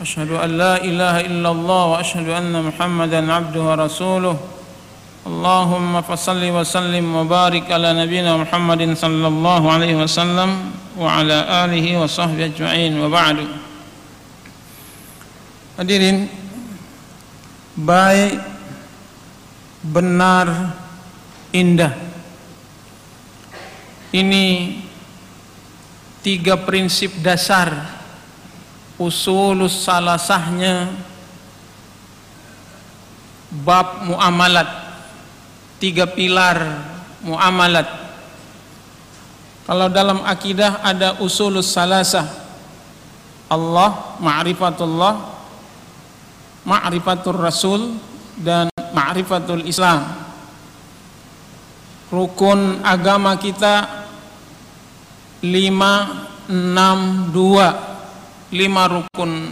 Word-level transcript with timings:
أشهد 0.00 0.30
أن 0.30 0.50
لا 0.58 0.84
إله 0.84 1.20
إلا 1.20 1.50
الله 1.50 1.84
وأشهد 1.86 2.28
أن 2.28 2.52
محمدا 2.62 3.32
عبده 3.32 3.60
ورسوله 3.62 4.36
اللهم 5.26 5.92
فصل 6.02 6.42
وسلم 6.50 7.04
وبارك 7.16 7.72
على 7.72 7.88
نبينا 8.04 8.36
محمد 8.36 8.94
صلى 8.96 9.26
الله 9.26 9.62
عليه 9.72 9.94
وسلم 10.02 10.50
وعلى 10.98 11.38
آله 11.64 11.86
وصحبه 12.00 12.44
أجمعين 12.44 13.00
وبعد 13.00 13.38
Hadirin 15.76 16.24
baik 17.76 18.40
benar 19.84 20.72
indah 21.52 21.92
ini 24.16 24.80
tiga 26.24 26.56
prinsip 26.56 27.12
dasar 27.20 27.68
usulus 28.97 29.85
salasahnya 29.85 30.91
bab 33.51 34.07
muamalat. 34.07 34.67
Tiga 35.81 36.07
pilar 36.07 36.81
muamalat. 37.25 37.87
Kalau 39.67 39.87
dalam 39.87 40.25
akidah 40.25 40.81
ada 40.83 41.19
usulus 41.21 41.69
salasah 41.69 42.27
Allah 43.51 44.15
ma'rifatullah 44.23 45.13
ma'rifatul 46.63 47.35
rasul 47.35 47.81
dan 48.39 48.71
ma'rifatul 48.95 49.67
islam. 49.67 50.07
Rukun 52.07 52.79
agama 52.83 53.35
kita 53.35 54.07
lima 55.43 56.27
enam 56.47 57.31
dua 57.31 57.90
lima 58.51 58.87
rukun 58.91 59.51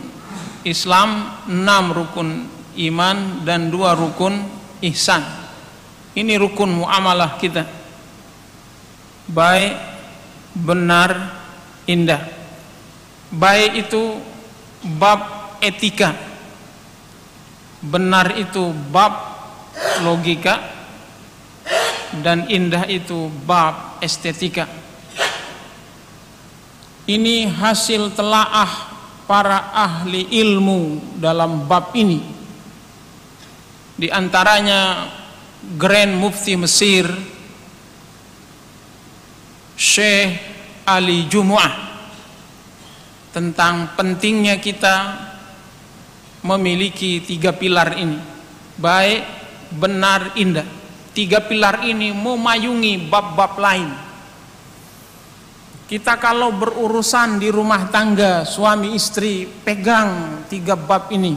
Islam 0.67 1.39
enam 1.47 1.95
rukun 1.95 2.43
iman 2.75 3.47
dan 3.47 3.71
dua 3.71 3.95
rukun 3.95 4.43
ihsan. 4.83 5.23
Ini 6.15 6.35
rukun 6.35 6.83
muamalah 6.83 7.39
kita. 7.39 7.63
Baik 9.29 9.75
benar 10.51 11.39
indah. 11.87 12.19
Baik 13.31 13.87
itu 13.87 14.19
bab 14.99 15.53
etika. 15.63 16.11
Benar 17.79 18.35
itu 18.35 18.75
bab 18.91 19.15
logika. 20.03 20.59
Dan 22.09 22.49
indah 22.49 22.89
itu 22.89 23.29
bab 23.45 24.01
estetika. 24.01 24.65
Ini 27.05 27.49
hasil 27.53 28.17
telaah 28.17 28.88
para 29.29 29.69
ahli 29.69 30.25
ilmu 30.41 31.13
dalam 31.21 31.69
bab 31.69 31.93
ini. 31.93 32.17
Di 33.93 34.09
antaranya 34.09 35.05
Grand 35.77 36.17
Mufti 36.17 36.57
Mesir 36.57 37.05
Syekh 39.77 40.33
Ali 40.89 41.29
Jumu'ah 41.29 41.93
tentang 43.29 43.93
pentingnya 43.93 44.57
kita 44.57 45.29
memiliki 46.41 47.21
tiga 47.21 47.53
pilar 47.53 48.01
ini. 48.01 48.17
Baik, 48.81 49.21
benar, 49.77 50.33
indah. 50.41 50.65
Tiga 51.13 51.45
pilar 51.45 51.85
ini 51.85 52.09
memayungi 52.17 53.05
bab-bab 53.05 53.61
lain 53.61 54.08
kita 55.89 56.21
kalau 56.21 56.53
berurusan 56.53 57.41
di 57.41 57.49
rumah 57.49 57.89
tangga 57.89 58.45
suami 58.45 58.93
istri 58.93 59.49
pegang 59.49 60.45
tiga 60.45 60.77
bab 60.77 61.09
ini. 61.09 61.33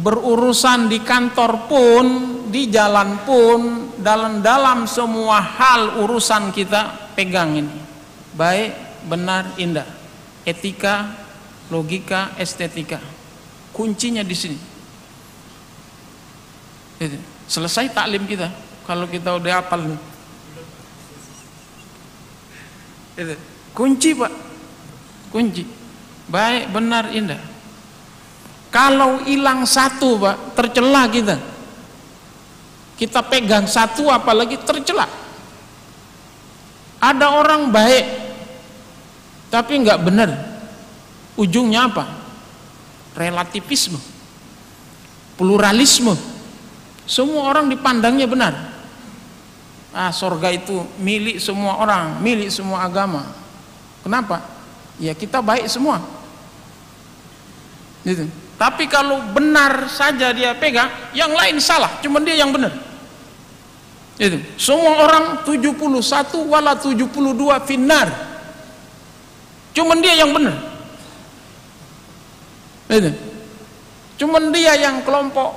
Berurusan 0.00 0.88
di 0.88 1.04
kantor 1.04 1.68
pun 1.68 2.06
di 2.48 2.72
jalan 2.72 3.20
pun 3.20 3.60
dalam 4.00 4.40
dalam 4.40 4.88
semua 4.88 5.44
hal 5.44 6.00
urusan 6.08 6.56
kita 6.56 7.12
pegang 7.12 7.60
ini. 7.60 7.76
Baik 8.32 8.72
benar 9.04 9.52
indah. 9.60 9.84
Etika 10.48 11.12
logika 11.68 12.32
estetika. 12.40 12.96
Kuncinya 13.76 14.24
di 14.24 14.32
sini. 14.32 14.58
Selesai 17.44 17.92
taklim 17.92 18.24
kita 18.24 18.48
kalau 18.88 19.04
kita 19.04 19.36
udah 19.36 19.60
hafal. 19.60 19.84
nih 19.84 20.15
kunci 23.72 24.12
pak. 24.12 24.32
Kunci. 25.32 25.64
Baik 26.28 26.72
benar 26.72 27.08
indah. 27.12 27.40
Kalau 28.68 29.24
hilang 29.24 29.64
satu 29.64 30.20
pak 30.20 30.36
tercela 30.56 31.08
kita. 31.08 31.36
Kita 32.96 33.20
pegang 33.24 33.68
satu 33.68 34.08
apalagi 34.08 34.56
tercela. 34.60 35.08
Ada 36.96 37.28
orang 37.28 37.68
baik 37.72 38.06
tapi 39.52 39.80
nggak 39.80 40.00
benar. 40.00 40.30
Ujungnya 41.36 41.88
apa? 41.88 42.04
Relativisme. 43.16 44.00
Pluralisme. 45.36 46.16
Semua 47.06 47.52
orang 47.52 47.70
dipandangnya 47.70 48.26
benar 48.26 48.75
ah 49.96 50.12
sorga 50.12 50.52
itu 50.52 50.84
milik 51.00 51.40
semua 51.40 51.80
orang 51.80 52.20
milik 52.20 52.52
semua 52.52 52.84
agama. 52.84 53.24
Kenapa? 54.04 54.44
Ya 55.00 55.16
kita 55.16 55.40
baik 55.40 55.64
semua. 55.72 56.04
Gitu. 58.04 58.28
Tapi 58.60 58.84
kalau 58.92 59.24
benar 59.32 59.88
saja 59.88 60.36
dia 60.36 60.52
pegang 60.52 60.92
yang 61.16 61.32
lain 61.32 61.56
salah 61.64 61.96
cuma 62.04 62.20
dia 62.20 62.36
yang 62.36 62.52
benar. 62.52 62.76
Itu 64.20 64.36
semua 64.60 65.00
orang 65.00 65.24
71 65.48 65.72
wala 66.44 66.76
72 66.76 67.08
finar 67.64 68.08
cuman 69.72 69.96
dia 70.04 70.14
yang 70.20 70.30
benar. 70.36 70.56
Itu 72.92 73.10
cuman 74.16 74.52
dia 74.52 74.76
yang 74.76 75.00
kelompok 75.04 75.52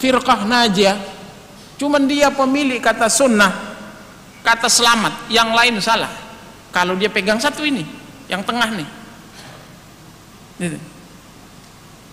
firqah 0.00 0.44
najiyah 0.48 1.17
cuman 1.78 2.04
dia 2.10 2.28
pemilik 2.34 2.82
kata 2.82 3.06
sunnah 3.06 3.78
kata 4.42 4.68
selamat 4.68 5.30
yang 5.32 5.54
lain 5.54 5.78
salah. 5.78 6.10
Kalau 6.68 6.98
dia 6.98 7.08
pegang 7.08 7.40
satu 7.40 7.64
ini 7.64 7.86
yang 8.28 8.44
tengah 8.44 8.68
nih. 8.74 8.88
Itu 10.58 10.78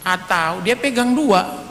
atau 0.05 0.61
dia 0.61 0.77
pegang 0.77 1.17
dua 1.17 1.65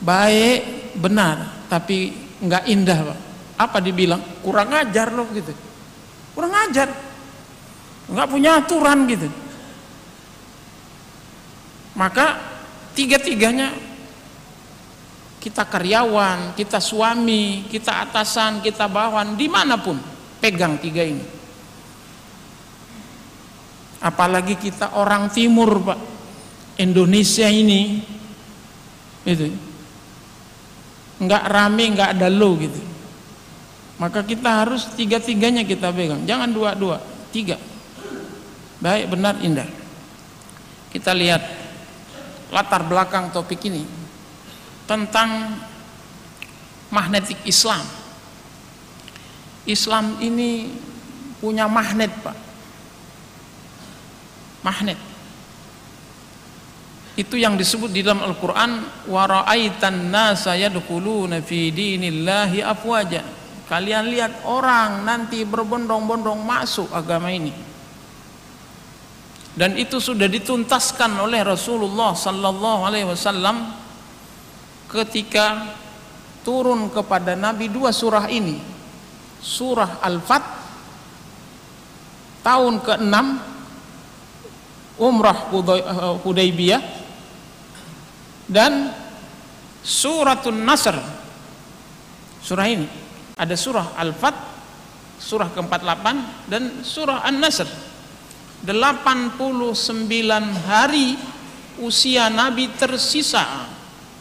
baik 0.00 0.96
benar 0.96 1.68
tapi 1.68 2.16
nggak 2.40 2.64
indah 2.64 2.98
pak. 3.12 3.18
Apa 3.58 3.78
dibilang? 3.84 4.22
Kurang 4.40 4.72
ajar 4.72 5.12
loh 5.12 5.28
gitu. 5.34 5.52
Kurang 6.32 6.54
ajar. 6.54 6.88
Nggak 8.08 8.28
punya 8.30 8.50
aturan 8.62 9.04
gitu. 9.10 9.28
Maka 11.98 12.38
tiga-tiganya 12.94 13.74
kita 15.38 15.62
karyawan, 15.70 16.58
kita 16.58 16.82
suami, 16.82 17.70
kita 17.70 18.10
atasan, 18.10 18.58
kita 18.58 18.90
bawahan, 18.90 19.38
di 19.38 19.46
mana 19.46 19.78
pun 19.78 19.94
pegang 20.42 20.76
tiga 20.82 21.06
ini. 21.06 21.22
Apalagi 24.02 24.58
kita 24.58 24.98
orang 24.98 25.30
timur, 25.30 25.82
Pak. 25.82 26.00
Indonesia 26.78 27.50
ini 27.50 27.98
itu 29.26 29.50
nggak 31.18 31.44
rame, 31.50 31.84
nggak 31.90 32.10
ada 32.14 32.30
lo 32.30 32.54
gitu. 32.54 32.78
Maka 33.98 34.22
kita 34.22 34.62
harus 34.62 34.86
tiga-tiganya 34.94 35.66
kita 35.66 35.90
pegang, 35.90 36.22
jangan 36.22 36.54
dua-dua, 36.54 37.02
tiga. 37.34 37.58
Baik, 38.78 39.10
benar, 39.10 39.42
indah. 39.42 39.66
Kita 40.94 41.10
lihat 41.10 41.42
latar 42.54 42.86
belakang 42.86 43.34
topik 43.34 43.58
ini 43.66 43.97
tentang 44.88 45.60
magnetik 46.88 47.36
Islam. 47.44 47.84
Islam 49.68 50.16
ini 50.24 50.72
punya 51.36 51.68
magnet, 51.68 52.08
Pak. 52.24 52.36
Magnet. 54.64 54.96
Itu 57.18 57.36
yang 57.36 57.58
disebut 57.58 57.92
di 57.92 58.00
dalam 58.00 58.24
Al-Qur'an 58.24 59.04
wa 59.10 59.22
ra'aitan 59.28 60.08
nasa 60.08 60.56
yadkhuluna 60.56 61.44
fi 61.44 61.68
dinillahi 61.68 62.64
afwaja. 62.64 63.20
Kalian 63.68 64.08
lihat 64.08 64.48
orang 64.48 65.04
nanti 65.04 65.44
berbondong-bondong 65.44 66.40
masuk 66.40 66.88
agama 66.88 67.28
ini. 67.28 67.52
Dan 69.58 69.74
itu 69.74 69.98
sudah 69.98 70.30
dituntaskan 70.30 71.18
oleh 71.18 71.42
Rasulullah 71.42 72.14
sallallahu 72.14 72.86
alaihi 72.86 73.10
wasallam 73.10 73.74
ketika 74.88 75.76
turun 76.42 76.88
kepada 76.88 77.36
Nabi 77.36 77.68
dua 77.68 77.92
surah 77.92 78.26
ini. 78.32 78.56
Surah 79.38 80.02
Al-Fat 80.02 80.42
tahun 82.42 82.82
ke-6 82.82 83.16
umrah 84.98 85.38
eh, 85.54 86.14
Hudaybiyah 86.26 86.82
dan 88.50 88.90
suratul 89.84 90.58
Nasr. 90.58 90.98
Surah 92.42 92.66
ini 92.66 92.88
ada 93.38 93.54
surah 93.54 93.94
Al-Fat 93.94 94.36
surah 95.18 95.50
ke-48 95.52 96.06
dan 96.50 96.82
surah 96.82 97.22
An-Nasr. 97.26 97.68
89 98.66 99.38
hari 100.66 101.14
usia 101.78 102.26
Nabi 102.26 102.66
tersisa 102.74 103.77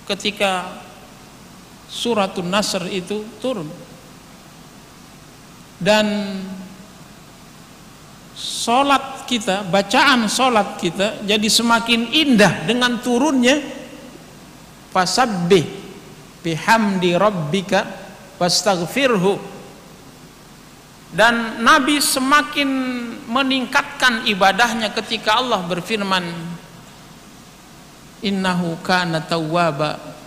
ketika 0.07 0.81
suratul 1.91 2.47
Nasr 2.47 2.87
itu 2.87 3.27
turun. 3.43 3.67
Dan 5.77 6.07
solat 8.33 9.29
kita, 9.29 9.67
bacaan 9.67 10.25
solat 10.25 10.79
kita 10.81 11.21
jadi 11.21 11.45
semakin 11.45 12.09
indah 12.09 12.65
dengan 12.65 12.97
turunnya. 13.03 13.61
Fasabbih 14.89 15.65
bihamdi 16.41 17.13
rabbika 17.13 17.85
wastaghfirhu. 18.41 19.59
Dan 21.07 21.63
Nabi 21.63 22.03
semakin 22.03 22.69
meningkatkan 23.31 24.27
ibadahnya 24.27 24.91
ketika 24.91 25.39
Allah 25.39 25.63
berfirman 25.63 26.56
innahu 28.21 28.77
kana 28.81 29.21
tawwaba. 29.21 30.17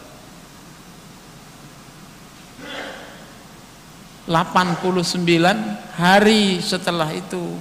89 4.31 5.99
hari 5.99 6.63
setelah 6.63 7.11
itu 7.11 7.59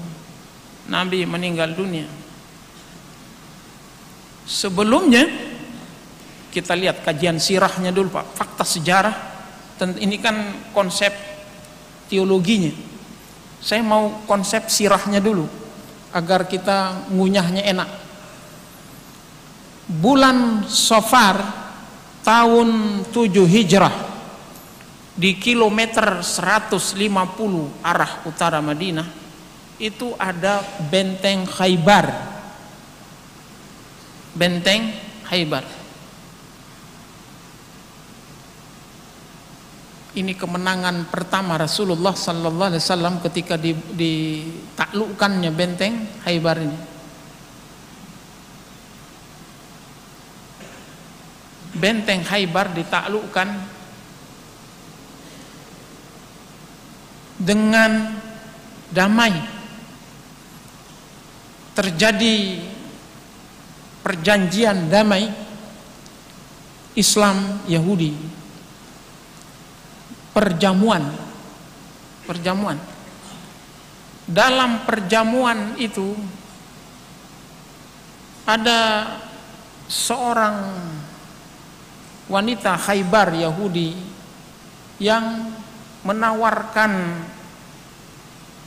Nabi 0.86 1.26
meninggal 1.26 1.74
dunia. 1.74 2.06
Sebelumnya 4.46 5.26
kita 6.54 6.78
lihat 6.78 7.02
kajian 7.02 7.42
sirahnya 7.42 7.90
dulu 7.90 8.14
Pak. 8.14 8.26
Fakta 8.38 8.66
sejarah 8.66 9.16
ini 9.98 10.22
kan 10.22 10.70
konsep 10.70 11.10
teologinya. 12.06 12.74
Saya 13.62 13.82
mau 13.82 14.22
konsep 14.30 14.70
sirahnya 14.70 15.18
dulu 15.18 15.50
agar 16.14 16.46
kita 16.50 17.10
ngunyahnya 17.14 17.66
enak 17.66 17.90
bulan 19.90 20.70
Sofar 20.70 21.42
tahun 22.22 23.02
7 23.10 23.50
Hijrah 23.50 23.96
di 25.18 25.34
kilometer 25.42 26.22
150 26.22 26.94
arah 27.82 28.24
utara 28.30 28.62
Madinah 28.62 29.10
itu 29.82 30.14
ada 30.16 30.62
benteng 30.94 31.50
Khaybar. 31.50 32.06
Benteng 34.38 34.94
Khaybar. 35.26 35.66
Ini 40.10 40.36
kemenangan 40.36 41.08
pertama 41.08 41.56
Rasulullah 41.56 42.12
sallallahu 42.14 42.70
alaihi 42.76 42.84
wasallam 42.84 43.24
ketika 43.24 43.56
ditaklukkannya 43.96 45.52
benteng 45.56 46.08
Khaybar 46.24 46.58
ini 46.60 46.89
benteng 51.80 52.22
Khaybar 52.28 52.76
ditaklukkan 52.76 53.48
dengan 57.40 58.20
damai. 58.92 59.34
Terjadi 61.74 62.60
perjanjian 64.04 64.92
damai 64.92 65.32
Islam 67.00 67.64
Yahudi. 67.72 68.12
Perjamuan. 70.36 71.08
Perjamuan. 72.28 72.78
Dalam 74.30 74.86
perjamuan 74.86 75.74
itu 75.80 76.14
ada 78.46 79.10
seorang 79.90 80.78
wanita 82.30 82.78
Khaybar 82.78 83.34
Yahudi 83.34 83.98
yang 85.02 85.50
menawarkan 86.06 87.26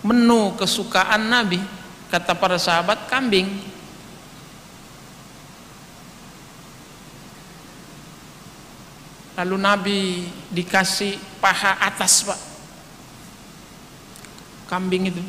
menu 0.02 0.58
kesukaan 0.58 1.30
Nabi 1.30 1.62
kata 2.10 2.34
para 2.34 2.58
sahabat 2.58 3.06
kambing. 3.06 3.70
Lalu 9.32 9.56
Nabi 9.56 10.00
dikasih 10.52 11.16
paha 11.40 11.78
atas 11.80 12.26
pak. 12.26 12.40
Kambing 14.68 15.08
itu. 15.08 15.22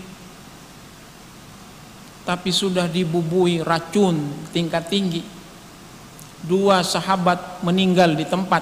Tapi 2.28 2.52
sudah 2.52 2.88
dibubui 2.88 3.64
racun 3.64 4.16
tingkat 4.52 4.92
tinggi 4.92 5.33
dua 6.44 6.84
sahabat 6.84 7.64
meninggal 7.64 8.14
di 8.14 8.28
tempat. 8.28 8.62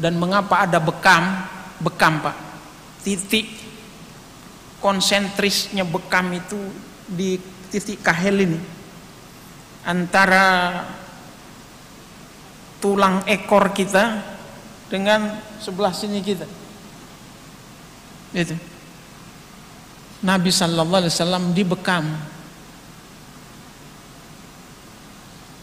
Dan 0.00 0.16
mengapa 0.16 0.64
ada 0.66 0.80
bekam? 0.80 1.22
Bekam 1.80 2.20
pak. 2.20 2.36
Titik 3.00 3.48
konsentrisnya 4.80 5.84
bekam 5.84 6.32
itu 6.32 6.58
di 7.08 7.40
titik 7.70 8.00
kahel 8.04 8.44
ini. 8.44 8.60
Antara 9.84 10.76
tulang 12.80 13.24
ekor 13.28 13.72
kita 13.72 14.20
dengan 14.88 15.40
sebelah 15.60 15.92
sini 15.92 16.20
kita. 16.24 16.48
Itu. 18.32 18.56
Nabi 20.20 20.52
Sallallahu 20.52 21.00
Alaihi 21.00 21.14
Wasallam 21.16 21.44
dibekam 21.56 22.04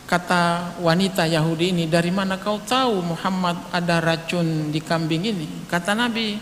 kata 0.07 0.73
wanita 0.79 1.27
Yahudi 1.27 1.75
ini 1.75 1.85
dari 1.91 2.09
mana 2.09 2.39
kau 2.39 2.63
tahu 2.63 3.03
Muhammad 3.03 3.59
ada 3.75 3.99
racun 3.99 4.71
di 4.71 4.79
kambing 4.79 5.27
ini 5.27 5.67
kata 5.67 5.91
Nabi 5.91 6.39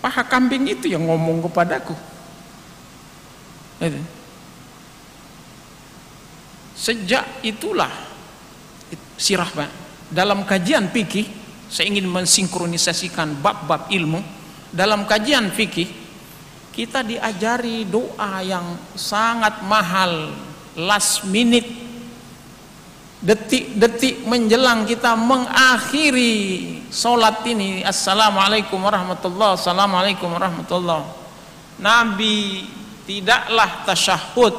paha 0.00 0.24
kambing 0.24 0.64
itu 0.66 0.88
yang 0.88 1.04
ngomong 1.04 1.44
kepadaku 1.44 1.92
Sejak 6.78 7.42
itulah 7.42 7.90
sirah 9.18 9.50
Pak. 9.50 9.70
Dalam 10.12 10.46
kajian 10.46 10.90
fikih 10.90 11.26
saya 11.66 11.88
ingin 11.88 12.06
mensinkronisasikan 12.06 13.42
bab-bab 13.42 13.90
ilmu. 13.90 14.22
Dalam 14.70 15.06
kajian 15.06 15.50
fikih 15.50 15.90
kita 16.70 17.04
diajari 17.04 17.84
doa 17.84 18.40
yang 18.40 18.78
sangat 18.94 19.60
mahal 19.66 20.32
last 20.78 21.28
minute 21.28 21.68
detik-detik 23.22 24.26
menjelang 24.26 24.82
kita 24.82 25.14
mengakhiri 25.14 26.34
solat 26.90 27.46
ini. 27.46 27.86
Assalamualaikum 27.86 28.82
warahmatullahi 28.82 29.54
assalamualaikum 29.54 30.26
warahmatullahi. 30.26 31.06
Nabi 31.78 32.66
tidaklah 33.06 33.86
tasyahud 33.86 34.54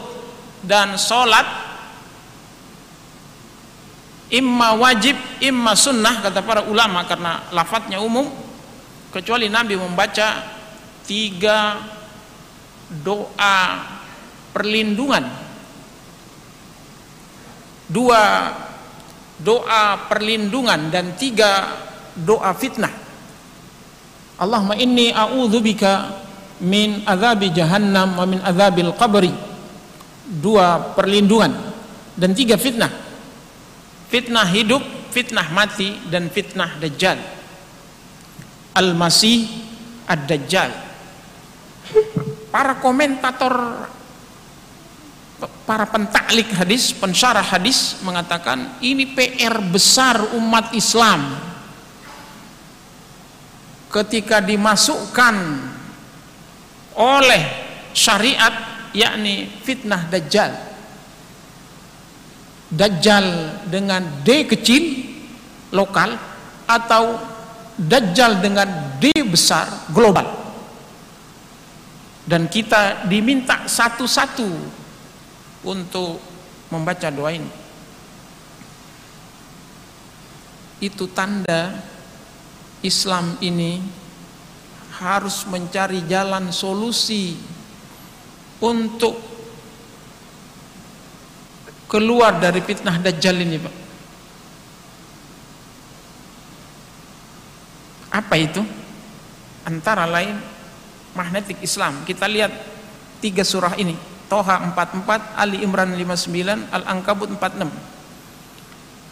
dan 0.64 0.96
solat 0.96 1.44
imma 4.32 4.80
wajib 4.80 5.20
imma 5.44 5.76
sunnah 5.76 6.24
kata 6.24 6.40
para 6.42 6.64
ulama 6.66 7.04
karena 7.04 7.44
lafadznya 7.52 8.00
umum 8.00 8.32
kecuali 9.12 9.52
Nabi 9.52 9.76
membaca 9.76 10.40
tiga 11.04 11.84
doa 13.04 13.60
perlindungan 14.56 15.28
dua 17.94 18.50
doa 19.38 20.10
perlindungan 20.10 20.90
dan 20.90 21.14
tiga 21.14 21.78
doa 22.18 22.58
fitnah. 22.58 22.90
Allahumma 24.42 24.74
inni 24.74 25.14
a'udzubika 25.14 26.26
min 26.66 27.06
azabi 27.06 27.54
jahannam 27.54 28.18
wa 28.18 28.26
min 28.26 28.42
azabil 28.42 28.90
qabri. 28.98 29.34
Dua 30.24 30.98
perlindungan 30.98 31.54
dan 32.18 32.34
tiga 32.34 32.58
fitnah. 32.58 32.90
Fitnah 34.10 34.48
hidup 34.50 34.82
fitnah 35.14 35.46
mati 35.54 35.94
dan 36.10 36.34
fitnah 36.34 36.82
dajjal. 36.82 37.22
Al-masih 38.74 39.46
ad-dajjal. 40.10 40.74
Para 42.50 42.82
komentator 42.82 43.86
para 45.64 45.88
pentaklik 45.88 46.50
hadis 46.52 46.92
pensyarah 46.92 47.44
hadis 47.44 48.00
mengatakan 48.04 48.78
ini 48.84 49.16
PR 49.16 49.60
besar 49.64 50.20
umat 50.36 50.76
Islam. 50.76 51.40
Ketika 53.94 54.42
dimasukkan 54.42 55.36
oleh 56.98 57.44
syariat 57.94 58.54
yakni 58.94 59.50
fitnah 59.62 60.10
dajjal. 60.10 60.52
Dajjal 62.74 63.26
dengan 63.70 64.02
D 64.26 64.50
kecil 64.50 64.84
lokal 65.70 66.18
atau 66.66 67.34
Dajjal 67.74 68.38
dengan 68.38 68.70
D 69.02 69.10
besar 69.26 69.90
global. 69.90 70.30
Dan 72.22 72.46
kita 72.46 73.10
diminta 73.10 73.66
satu-satu 73.66 74.46
untuk 75.64 76.20
membaca 76.70 77.08
doa 77.10 77.32
ini. 77.32 77.52
Itu 80.84 81.08
tanda 81.12 81.80
Islam 82.84 83.40
ini 83.40 83.80
harus 85.00 85.48
mencari 85.48 86.04
jalan 86.06 86.52
solusi 86.52 87.40
untuk 88.60 89.16
keluar 91.88 92.36
dari 92.38 92.60
fitnah 92.60 93.00
dajjal 93.00 93.38
ini 93.40 93.58
Pak. 93.58 93.76
Apa 98.14 98.36
itu? 98.38 98.62
Antara 99.64 100.06
lain 100.06 100.38
magnetik 101.16 101.64
Islam. 101.64 102.04
Kita 102.04 102.28
lihat 102.28 102.52
tiga 103.24 103.48
surah 103.48 103.80
ini 103.80 104.13
Toha 104.34 104.74
44 104.74 105.38
Ali 105.38 105.62
Imran 105.62 105.94
59 105.94 106.74
Al-Ankabut 106.74 107.30
46 107.38 107.70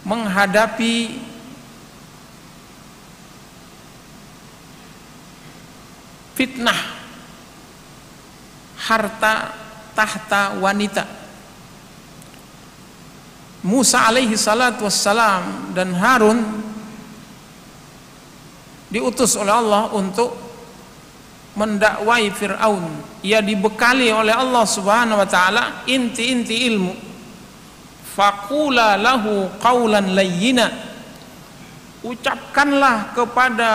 menghadapi 0.01 1.21
fitnah 6.33 6.79
harta 8.81 9.53
tahta 9.93 10.57
wanita. 10.57 11.05
Musa 13.61 14.09
alaihi 14.09 14.33
salatu 14.33 14.89
wassalam 14.89 15.69
dan 15.77 15.93
Harun 15.93 16.41
diutus 18.89 19.37
oleh 19.37 19.53
Allah 19.53 19.93
untuk 19.93 20.50
mendakwai 21.55 22.31
Fir'aun. 22.31 22.83
Ia 23.21 23.43
dibekali 23.43 24.09
oleh 24.09 24.33
Allah 24.33 24.63
subhanahu 24.65 25.21
wa 25.21 25.27
ta'ala 25.27 25.63
inti-inti 25.87 26.55
ilmu. 26.71 26.93
Faqula 28.11 28.99
lahu 28.99 29.51
qawlan 29.59 30.15
layyina. 30.15 30.67
Ucapkanlah 32.01 33.13
kepada 33.13 33.69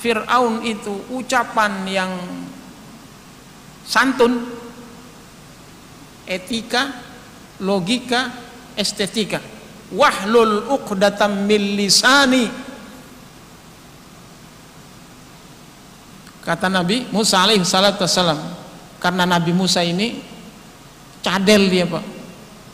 Fir'aun 0.00 0.66
itu 0.66 1.06
ucapan 1.14 1.84
yang 1.86 2.12
santun 3.86 4.48
etika 6.26 6.90
logika 7.62 8.32
estetika. 8.74 9.38
Wahlul 9.92 10.72
uqdatam 10.72 11.44
min 11.44 11.76
lisani 11.76 12.71
kata 16.42 16.66
Nabi 16.66 17.06
Musa 17.14 17.46
alaihi 17.46 17.62
salatu 17.62 18.02
wassalam 18.02 18.38
karena 19.02 19.26
Nabi 19.26 19.50
Musa 19.50 19.82
ini 19.82 20.22
cadel 21.22 21.66
dia 21.66 21.90
pak. 21.90 22.04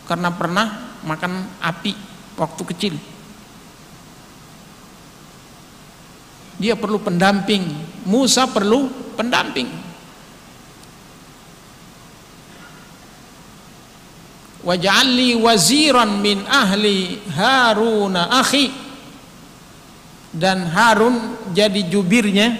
Karena 0.08 0.28
pernah 0.32 0.66
makan 1.04 1.60
api 1.60 1.92
waktu 2.36 2.62
kecil. 2.68 2.94
Dia 6.60 6.74
perlu 6.76 7.00
pendamping. 7.00 7.64
Musa 8.04 8.44
perlu 8.44 8.92
pendamping. 9.16 9.68
Waj'alli 14.64 15.38
waziran 15.38 16.20
min 16.20 16.44
ahli 16.44 17.24
Haruna 17.32 18.32
akhi. 18.36 18.68
Dan 20.28 20.68
Harun 20.68 21.48
jadi 21.56 21.88
jubirnya 21.88 22.52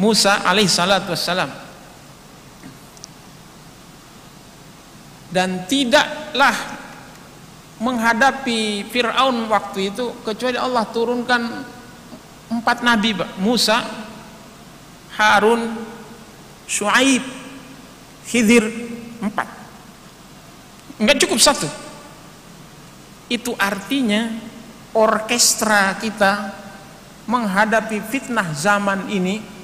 Musa 0.00 0.40
alaihissalatu 0.48 1.12
wassalam. 1.12 1.52
Dan 5.28 5.68
tidaklah 5.68 6.56
menghadapi 7.84 8.88
Fir'aun 8.88 9.44
waktu 9.52 9.92
itu 9.92 10.24
kecuali 10.24 10.56
Allah 10.56 10.88
turunkan 10.88 11.42
empat 12.48 12.80
nabi 12.80 13.14
Musa 13.38 13.84
Harun 15.20 15.76
Shu'aib 16.64 17.22
Khidir 18.24 18.64
empat. 19.20 19.48
Enggak 20.96 21.20
cukup 21.28 21.38
satu. 21.44 21.68
Itu 23.28 23.52
artinya 23.54 24.32
orkestra 24.96 25.94
kita 26.00 26.56
menghadapi 27.28 28.02
fitnah 28.10 28.50
zaman 28.56 29.06
ini 29.12 29.59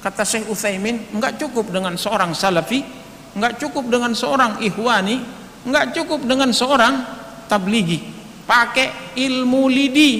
kata 0.00 0.22
Syekh 0.24 0.50
Utsaimin 0.50 1.12
enggak 1.14 1.40
cukup 1.40 1.72
dengan 1.72 1.94
seorang 1.96 2.32
salafi 2.36 2.84
enggak 3.36 3.60
cukup 3.60 3.88
dengan 3.88 4.12
seorang 4.12 4.60
ikhwani 4.60 5.16
enggak 5.66 5.96
cukup 5.96 6.24
dengan 6.24 6.50
seorang 6.52 6.94
tablighi 7.46 8.02
pakai 8.44 9.16
ilmu 9.18 9.66
lidi 9.70 10.12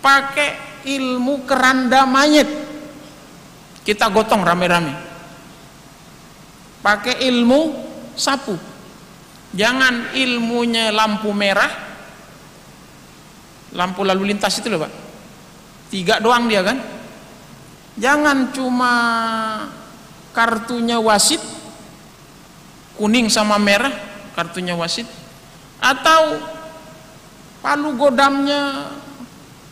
pakai 0.00 0.82
ilmu 0.86 1.44
keranda 1.44 2.08
mayat 2.08 2.60
kita 3.80 4.12
gotong 4.12 4.44
rame-rame. 4.44 4.92
Pakai 6.80 7.26
ilmu 7.26 7.60
sapu. 8.16 8.56
Jangan 9.50 10.14
ilmunya 10.14 10.94
lampu 10.94 11.34
merah 11.34 11.90
lampu 13.74 14.02
lalu 14.06 14.30
lintas 14.30 14.62
itu 14.62 14.70
loh 14.70 14.86
pak. 14.86 14.92
Tiga 15.90 16.22
doang 16.22 16.46
dia 16.46 16.62
kan 16.62 16.78
jangan 18.00 18.48
cuma 18.50 18.94
kartunya 20.32 20.96
wasit 20.96 21.38
kuning 22.96 23.28
sama 23.28 23.60
merah 23.60 23.92
kartunya 24.32 24.72
wasit 24.72 25.04
atau 25.76 26.40
palu 27.60 27.92
godamnya 27.96 28.92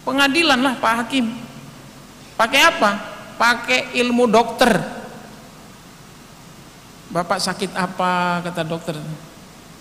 pengadilan 0.08 0.60
lah 0.60 0.74
Pak 0.80 0.94
Hakim. 1.04 1.26
Pakai 2.38 2.62
apa? 2.64 2.90
pakai 3.38 3.94
ilmu 4.02 4.26
dokter. 4.26 4.82
Bapak 7.08 7.38
sakit 7.38 7.72
apa? 7.78 8.42
Kata 8.42 8.62
dokter. 8.66 8.98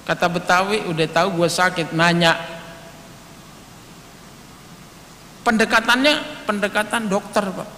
Kata 0.05 0.29
Betawi 0.29 0.85
udah 0.85 1.07
tahu 1.09 1.41
gue 1.41 1.49
sakit. 1.49 1.91
Nanya. 1.91 2.37
Pendekatannya 5.41 6.45
pendekatan 6.45 7.09
dokter 7.09 7.43
Pak 7.49 7.76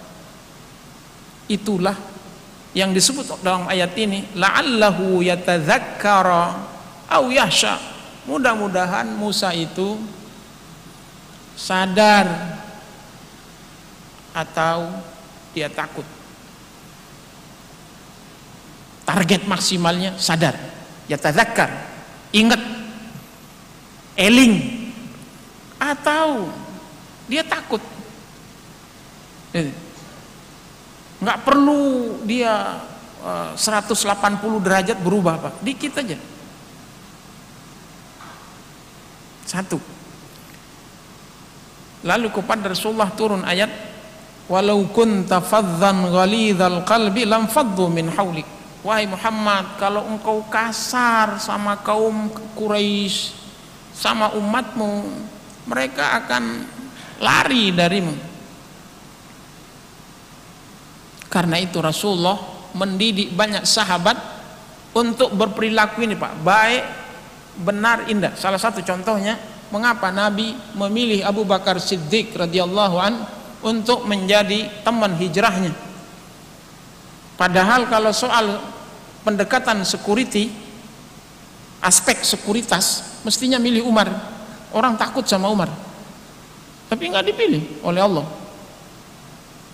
itulah 1.50 1.98
yang 2.70 2.94
disebut 2.94 3.42
dalam 3.42 3.66
ayat 3.66 3.90
ini 3.98 4.30
la'allahu 4.38 5.18
yatadzakkara 5.26 6.44
au 7.10 7.34
yahsha. 7.34 7.74
Mudah-mudahan 8.30 9.10
Musa 9.18 9.50
itu 9.50 9.98
sadar 11.58 12.30
atau 14.30 14.86
dia 15.50 15.66
takut. 15.66 16.06
Target 19.02 19.42
maksimalnya 19.50 20.14
sadar. 20.14 20.54
Yatadzakkar 21.10 21.74
ingat 22.30 22.62
eling 24.14 24.86
atau 25.82 26.46
dia 27.26 27.42
takut 27.42 27.82
nggak 31.20 31.38
perlu 31.44 32.16
dia 32.24 32.80
uh, 33.20 33.52
180 33.56 34.64
derajat 34.64 34.98
berubah 35.00 35.36
pak. 35.38 35.54
Dikit 35.60 35.92
aja. 36.00 36.16
Satu. 39.44 39.78
Lalu 42.00 42.28
kepada 42.32 42.72
Rasulullah 42.72 43.12
turun 43.12 43.44
ayat 43.44 43.68
walau 44.50 44.82
kunta 44.90 45.38
fadzan 45.38 46.10
ghalidhal 46.10 46.82
qalbi 46.82 47.22
lam 47.22 47.46
faddu 47.46 47.86
min 47.86 48.10
haulik 48.10 48.48
wahai 48.82 49.06
Muhammad 49.06 49.78
kalau 49.78 50.02
engkau 50.10 50.42
kasar 50.50 51.38
sama 51.38 51.78
kaum 51.86 52.26
Quraisy 52.58 53.36
sama 53.94 54.34
umatmu 54.34 55.06
mereka 55.70 56.18
akan 56.18 56.66
lari 57.22 57.70
darimu 57.70 58.29
karena 61.30 61.62
itu 61.62 61.78
Rasulullah 61.78 62.36
mendidik 62.74 63.30
banyak 63.38 63.62
sahabat 63.62 64.18
untuk 64.90 65.30
berperilaku 65.38 66.02
ini 66.02 66.18
Pak. 66.18 66.42
Baik 66.42 66.82
benar 67.62 68.10
indah. 68.10 68.34
Salah 68.34 68.58
satu 68.58 68.82
contohnya 68.82 69.38
mengapa 69.70 70.10
Nabi 70.10 70.58
memilih 70.74 71.22
Abu 71.22 71.46
Bakar 71.46 71.78
Siddiq 71.78 72.34
radhiyallahu 72.34 72.96
an 72.98 73.14
untuk 73.62 74.10
menjadi 74.10 74.82
teman 74.82 75.14
hijrahnya? 75.14 75.70
Padahal 77.38 77.86
kalau 77.86 78.10
soal 78.10 78.58
pendekatan 79.22 79.86
security 79.86 80.50
aspek 81.78 82.26
sekuritas 82.26 83.16
mestinya 83.22 83.56
milih 83.62 83.86
Umar. 83.86 84.10
Orang 84.70 84.94
takut 84.98 85.26
sama 85.26 85.50
Umar. 85.50 85.70
Tapi 86.90 87.06
nggak 87.06 87.26
dipilih 87.26 87.86
oleh 87.86 88.02
Allah. 88.02 88.26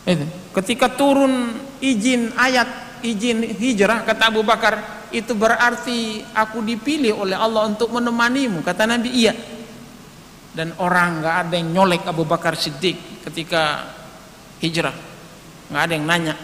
Itu 0.04 0.45
ketika 0.56 0.88
turun 0.88 1.52
izin 1.84 2.32
ayat 2.32 3.00
izin 3.04 3.44
hijrah 3.44 4.08
kata 4.08 4.32
Abu 4.32 4.40
Bakar 4.40 4.96
itu 5.12 5.36
berarti 5.36 6.24
aku 6.34 6.64
dipilih 6.64 7.14
oleh 7.14 7.36
Allah 7.38 7.70
untuk 7.70 7.92
menemanimu. 7.94 8.64
Kata 8.64 8.88
Nabi 8.88 9.10
iya. 9.12 9.34
Dan 10.56 10.72
orang 10.80 11.20
nggak 11.20 11.36
ada 11.46 11.54
yang 11.54 11.68
nyolek 11.76 12.02
Abu 12.08 12.24
Bakar 12.24 12.56
Siddiq 12.56 12.96
ketika 13.28 13.92
hijrah. 14.64 14.96
Nggak 15.70 15.82
ada 15.84 15.92
yang 15.92 16.06
nanya. 16.08 16.34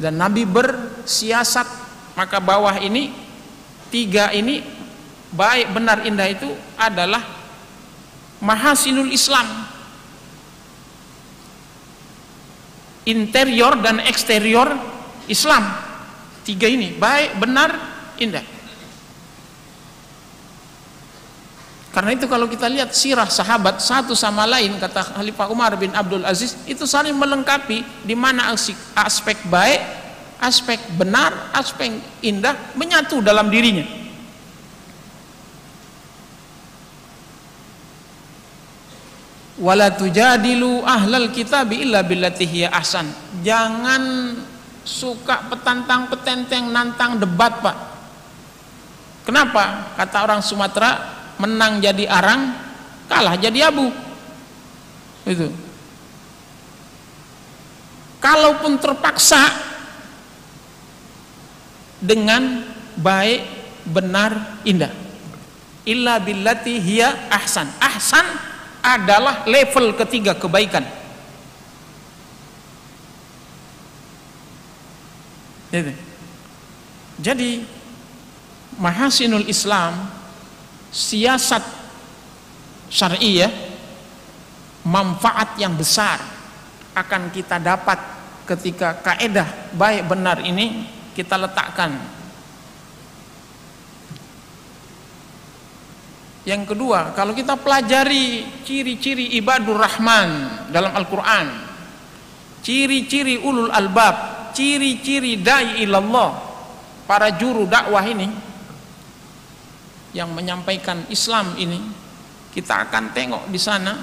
Dan 0.00 0.16
Nabi 0.16 0.46
bersiasat 0.48 1.66
maka 2.16 2.38
bawah 2.40 2.78
ini 2.80 3.12
tiga 3.92 4.32
ini 4.32 4.62
baik 5.34 5.74
benar 5.74 6.06
indah 6.06 6.26
itu 6.30 6.48
adalah 6.78 7.22
mahasinul 8.40 9.10
Islam 9.12 9.69
interior 13.04 13.78
dan 13.80 14.00
eksterior 14.04 14.68
Islam. 15.30 15.62
Tiga 16.44 16.66
ini 16.66 16.96
baik 16.96 17.38
benar 17.38 17.70
indah. 18.16 18.44
Karena 21.90 22.14
itu 22.14 22.30
kalau 22.30 22.46
kita 22.46 22.70
lihat 22.70 22.94
sirah 22.94 23.26
sahabat 23.26 23.82
satu 23.82 24.14
sama 24.14 24.46
lain 24.46 24.78
kata 24.78 25.18
Khalifah 25.18 25.50
Umar 25.50 25.74
bin 25.74 25.90
Abdul 25.90 26.22
Aziz 26.22 26.54
itu 26.70 26.86
saling 26.86 27.18
melengkapi 27.18 27.82
di 28.06 28.14
mana 28.14 28.54
aspek 28.94 29.34
baik 29.50 29.82
aspek 30.38 30.78
benar 30.94 31.50
aspek 31.50 31.90
indah 32.22 32.54
menyatu 32.78 33.18
dalam 33.18 33.50
dirinya 33.50 33.99
wala 39.60 39.92
tujadilu 39.92 40.80
ahlal 40.82 41.28
kitabi 41.28 41.84
illa 41.84 42.00
billati 42.00 42.48
hiya 42.48 42.72
ahsan. 42.72 43.12
Jangan 43.44 44.34
suka 44.82 45.52
petantang 45.52 46.08
petenteng 46.08 46.72
nantang 46.72 47.20
debat 47.20 47.60
pak. 47.60 47.76
Kenapa? 49.28 49.94
Kata 50.00 50.24
orang 50.24 50.40
Sumatera 50.40 50.96
menang 51.36 51.78
jadi 51.78 52.08
arang 52.08 52.56
kalah 53.04 53.36
jadi 53.36 53.68
abu. 53.68 53.92
Itu. 55.28 55.52
Kalaupun 58.20 58.80
terpaksa 58.80 59.44
dengan 62.00 62.64
baik 62.96 63.44
benar 63.84 64.60
indah. 64.64 64.92
Illa 65.84 66.16
billati 66.20 66.80
hiya 66.80 67.28
ahsan. 67.32 67.68
Ahsan 67.80 68.49
adalah 68.80 69.44
level 69.44 69.94
ketiga 69.96 70.34
kebaikan. 70.36 70.84
Jadi 77.20 77.62
mahasinul 78.80 79.46
Islam 79.46 80.10
siasat 80.90 81.62
syariah 82.90 83.52
manfaat 84.82 85.54
yang 85.60 85.78
besar 85.78 86.18
akan 86.96 87.30
kita 87.30 87.62
dapat 87.62 88.00
ketika 88.50 88.98
kaedah 88.98 89.70
baik 89.78 90.10
benar 90.10 90.42
ini 90.42 90.88
kita 91.14 91.38
letakkan 91.38 91.94
Yang 96.48 96.72
kedua, 96.72 97.12
kalau 97.12 97.36
kita 97.36 97.60
pelajari 97.60 98.48
ciri-ciri 98.64 99.36
ibadur 99.36 99.76
rahman 99.76 100.48
dalam 100.72 100.96
Al-Quran, 100.96 101.46
ciri-ciri 102.64 103.36
ulul 103.36 103.68
albab, 103.68 104.48
ciri-ciri 104.56 105.36
da'i 105.36 105.84
ilallah, 105.84 106.32
para 107.04 107.28
juru 107.36 107.68
dakwah 107.68 108.00
ini, 108.08 108.28
yang 110.16 110.32
menyampaikan 110.32 111.04
Islam 111.12 111.54
ini, 111.60 111.78
kita 112.50 112.88
akan 112.88 113.12
tengok 113.12 113.44
di 113.52 113.60
sana, 113.60 113.94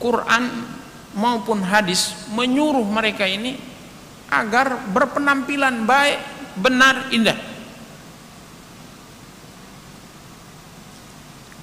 Quran 0.00 0.44
maupun 1.16 1.64
hadis 1.64 2.28
menyuruh 2.32 2.84
mereka 2.84 3.24
ini 3.24 3.56
agar 4.32 4.88
berpenampilan 4.90 5.86
baik, 5.86 6.18
benar, 6.58 7.12
indah. 7.14 7.38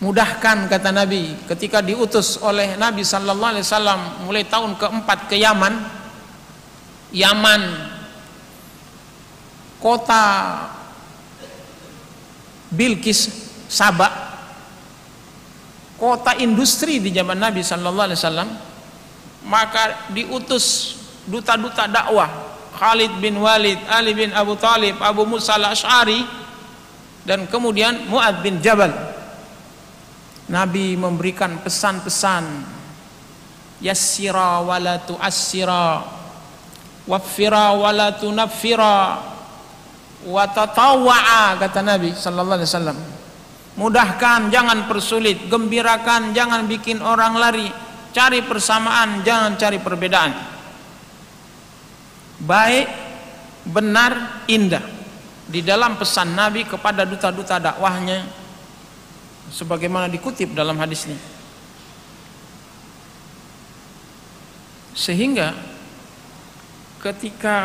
Mudahkan 0.04 0.68
kata 0.68 0.92
Nabi 0.92 1.48
ketika 1.48 1.80
diutus 1.80 2.36
oleh 2.44 2.76
Nabi 2.76 3.08
sallallahu 3.08 3.56
alaihi 3.56 3.64
wasallam 3.64 4.00
mulai 4.28 4.44
tahun 4.44 4.76
keempat 4.76 5.32
ke 5.32 5.40
Yaman. 5.40 6.04
Yaman 7.16 7.62
kota 9.80 10.24
Bilqis 12.74 13.32
Sabak 13.72 14.12
kota 15.96 16.36
industri 16.44 17.00
di 17.00 17.16
zaman 17.16 17.40
Nabi 17.40 17.64
sallallahu 17.64 18.08
alaihi 18.12 18.20
wasallam. 18.20 18.50
Maka 19.48 20.12
diutus 20.12 21.00
duta-duta 21.24 21.88
dakwah. 21.88 22.52
Khalid 22.74 23.22
bin 23.22 23.38
Walid, 23.38 23.78
Ali 23.88 24.18
bin 24.18 24.34
Abu 24.34 24.58
Talib, 24.58 24.98
Abu 25.00 25.24
Musa 25.30 25.56
al-Ash'ari 25.56 26.26
dan 27.24 27.46
kemudian 27.48 28.10
Muad 28.10 28.42
bin 28.44 28.60
Jabal 28.60 28.92
Nabi 30.52 31.00
memberikan 31.00 31.62
pesan-pesan. 31.64 32.44
Yassira 33.80 34.60
wala 34.64 35.00
tu'assira. 35.04 36.04
Waffira 37.08 37.76
wala 37.76 38.16
tunaffira. 38.16 39.24
Wa 40.24 40.44
tatawwa'a 40.48 41.60
kata 41.60 41.80
Nabi 41.84 42.16
sallallahu 42.16 42.60
alaihi 42.60 42.72
wasallam. 42.72 43.00
Mudahkan 43.80 44.52
jangan 44.52 44.88
persulit. 44.88 45.48
Gembirakan 45.48 46.36
jangan 46.36 46.68
bikin 46.68 47.00
orang 47.00 47.40
lari. 47.40 47.68
Cari 48.14 48.44
persamaan 48.44 49.24
jangan 49.24 49.56
cari 49.56 49.80
perbedaan. 49.80 50.32
Baik 52.44 52.88
benar 53.68 54.44
indah. 54.52 54.84
Di 55.44 55.60
dalam 55.60 56.00
pesan 56.00 56.36
Nabi 56.36 56.64
kepada 56.64 57.04
duta-duta 57.04 57.60
dakwahnya 57.60 58.43
sebagaimana 59.54 60.10
dikutip 60.10 60.58
dalam 60.58 60.74
hadis 60.82 61.06
ini 61.06 61.20
sehingga 64.98 65.54
ketika 66.98 67.58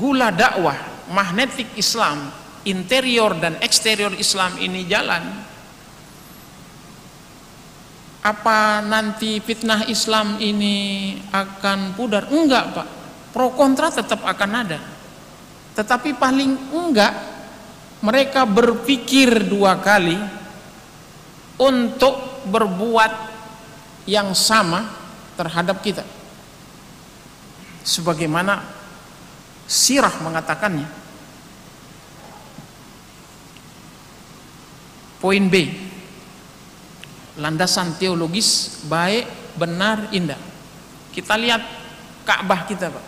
gula 0.00 0.32
dakwah 0.32 0.80
magnetik 1.12 1.68
Islam 1.76 2.32
interior 2.64 3.36
dan 3.36 3.60
eksterior 3.60 4.16
Islam 4.16 4.56
ini 4.56 4.88
jalan 4.88 5.44
apa 8.24 8.80
nanti 8.80 9.36
fitnah 9.44 9.84
Islam 9.84 10.40
ini 10.40 11.12
akan 11.28 11.92
pudar? 11.92 12.32
Enggak 12.32 12.72
Pak. 12.72 12.88
Pro 13.36 13.52
kontra 13.52 13.92
tetap 13.92 14.24
akan 14.24 14.50
ada. 14.64 14.80
Tetapi 15.76 16.16
paling 16.16 16.72
enggak 16.72 17.12
mereka 18.04 18.44
berpikir 18.44 19.48
dua 19.48 19.80
kali 19.80 20.20
untuk 21.56 22.44
berbuat 22.44 23.32
yang 24.04 24.36
sama 24.36 24.92
terhadap 25.40 25.80
kita. 25.80 26.04
Sebagaimana 27.80 28.60
sirah 29.64 30.12
mengatakannya. 30.20 30.84
Poin 35.24 35.44
B. 35.48 35.72
Landasan 37.40 37.96
teologis 37.96 38.84
baik 38.84 39.56
benar 39.56 40.12
indah. 40.12 40.38
Kita 41.08 41.40
lihat 41.40 41.64
Ka'bah 42.28 42.68
kita 42.68 42.92
Pak. 42.92 43.06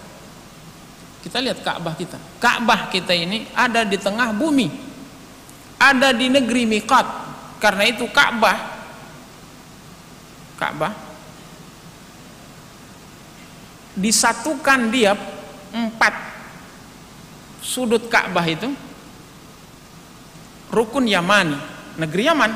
Kita 1.20 1.36
lihat 1.44 1.60
Ka'bah 1.60 1.92
kita. 1.92 2.16
Ka'bah 2.40 2.88
kita 2.88 3.12
ini 3.12 3.44
ada 3.52 3.84
di 3.84 4.00
tengah 4.00 4.32
bumi 4.32 4.85
ada 5.92 6.10
di 6.10 6.26
negeri 6.26 6.66
Miqat. 6.66 7.06
Karena 7.62 7.86
itu 7.86 8.04
Ka'bah. 8.10 8.58
Ka'bah. 10.58 10.92
Disatukan 13.96 14.92
dia 14.92 15.16
empat 15.72 16.14
sudut 17.64 18.10
Ka'bah 18.10 18.44
itu. 18.44 18.68
Rukun 20.72 21.06
Yamani 21.08 21.56
negeri 21.96 22.28
Yaman. 22.28 22.52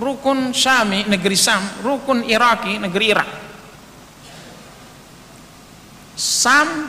Rukun 0.00 0.56
Syami 0.56 1.04
negeri 1.10 1.36
Sam. 1.36 1.84
Rukun 1.84 2.24
Iraki 2.24 2.80
negeri 2.80 3.06
Irak. 3.12 3.30
Sam 6.16 6.88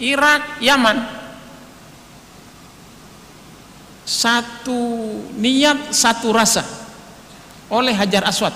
Irak 0.00 0.60
Yaman 0.64 1.19
satu 4.04 4.80
niat 5.36 5.94
satu 5.94 6.34
rasa 6.34 6.62
oleh 7.70 7.94
hajar 7.94 8.26
aswad. 8.26 8.52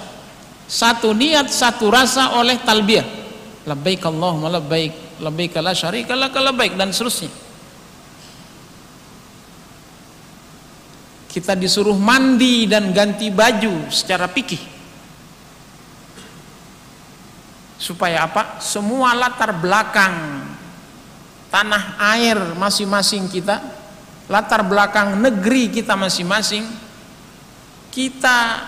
Satu 0.64 1.12
niat 1.12 1.52
satu 1.52 1.92
rasa 1.92 2.40
oleh 2.40 2.58
talbiyah. 2.60 3.06
Labbaik 3.64 4.04
Allahumma 4.04 4.52
labbaik 4.52 5.20
labbaik 5.20 5.56
la 5.60 5.72
syarika 5.72 6.12
lak 6.12 6.34
labbaik 6.34 6.76
dan 6.76 6.92
seterusnya. 6.92 7.32
Kita 11.30 11.58
disuruh 11.58 11.98
mandi 11.98 12.70
dan 12.70 12.94
ganti 12.94 13.26
baju 13.26 13.90
secara 13.90 14.30
pikih 14.30 14.74
supaya 17.84 18.24
apa? 18.24 18.64
Semua 18.64 19.12
latar 19.12 19.52
belakang 19.60 20.40
tanah 21.52 22.00
air 22.16 22.40
masing-masing 22.56 23.28
kita 23.28 23.60
latar 24.28 24.64
belakang 24.64 25.20
negeri 25.20 25.68
kita 25.68 25.92
masing-masing 25.96 26.64
kita 27.92 28.64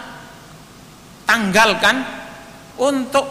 tanggalkan 1.26 2.06
untuk 2.78 3.26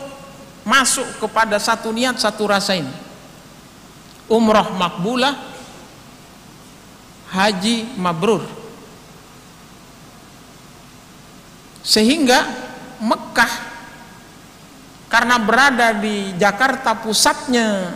masuk 0.67 1.05
kepada 1.21 1.55
satu 1.61 1.93
niat 1.95 2.19
satu 2.19 2.49
rasa 2.49 2.75
ini. 2.75 2.91
Umroh 4.27 4.75
makbulah 4.75 5.37
haji 7.31 7.95
mabrur. 7.95 8.43
Sehingga 11.85 12.43
Mekah 12.99 13.53
karena 15.07 15.37
berada 15.37 15.93
di 15.93 16.33
Jakarta 16.35 16.97
pusatnya 16.97 17.93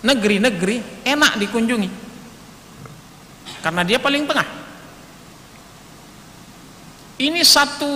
negeri-negeri 0.00 1.04
enak 1.04 1.36
dikunjungi 1.36 2.07
karena 3.68 3.84
dia 3.84 4.00
paling 4.00 4.24
tengah. 4.24 4.48
Ini 7.20 7.44
satu 7.44 7.92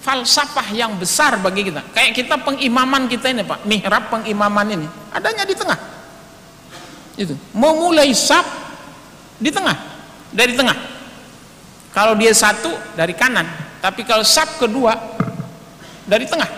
falsafah 0.00 0.72
yang 0.72 0.96
besar 0.96 1.36
bagi 1.36 1.68
kita. 1.68 1.84
Kayak 1.92 2.16
kita 2.16 2.40
pengimaman 2.40 3.04
kita 3.04 3.28
ini 3.28 3.44
pak. 3.44 3.60
Mihrab 3.68 4.08
pengimaman 4.08 4.72
ini. 4.72 4.88
Adanya 5.12 5.44
di 5.44 5.52
tengah. 5.52 5.76
Itu. 7.12 7.36
Memulai 7.52 8.08
sab 8.16 8.40
di 9.36 9.52
tengah. 9.52 9.76
Dari 10.32 10.56
tengah. 10.56 10.80
Kalau 11.92 12.16
dia 12.16 12.32
satu 12.32 12.72
dari 12.96 13.12
kanan. 13.12 13.44
Tapi 13.84 14.00
kalau 14.08 14.24
sab 14.24 14.48
kedua 14.56 14.96
dari 16.08 16.24
tengah 16.24 16.48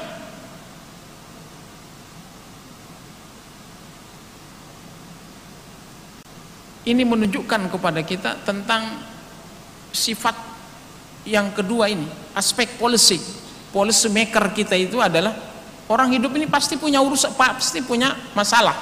ini 6.83 7.03
menunjukkan 7.07 7.71
kepada 7.71 8.03
kita 8.03 8.43
tentang 8.43 8.99
sifat 9.95 10.35
yang 11.23 11.55
kedua 11.55 11.87
ini 11.87 12.07
aspek 12.35 12.75
policy. 12.79 13.23
Policy 13.71 14.11
maker 14.11 14.53
kita 14.53 14.75
itu 14.77 14.99
adalah 14.99 15.33
orang 15.89 16.13
hidup 16.13 16.35
ini 16.35 16.51
pasti 16.51 16.77
punya 16.77 16.99
urusan 17.01 17.33
pasti 17.39 17.81
punya 17.81 18.13
masalah. 18.35 18.75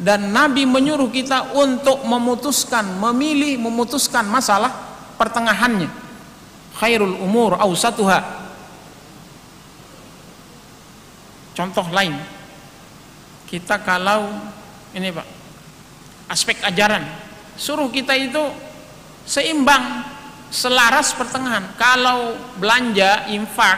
Dan 0.00 0.32
Nabi 0.32 0.64
menyuruh 0.64 1.12
kita 1.12 1.54
untuk 1.54 2.02
memutuskan 2.08 2.98
memilih 2.98 3.60
memutuskan 3.60 4.24
masalah 4.26 4.72
pertengahannya. 5.20 5.92
Khairul 6.80 7.20
umur 7.20 7.60
awsatuha. 7.60 8.40
Contoh 11.52 11.84
lain. 11.92 12.16
Kita 13.44 13.82
kalau 13.82 14.30
ini 14.96 15.12
Pak 15.12 15.26
aspek 16.30 16.62
ajaran 16.62 17.02
suruh 17.60 17.92
kita 17.92 18.16
itu 18.16 18.40
seimbang 19.28 20.08
selaras 20.48 21.12
pertengahan. 21.12 21.76
Kalau 21.76 22.32
belanja 22.56 23.28
infak 23.28 23.76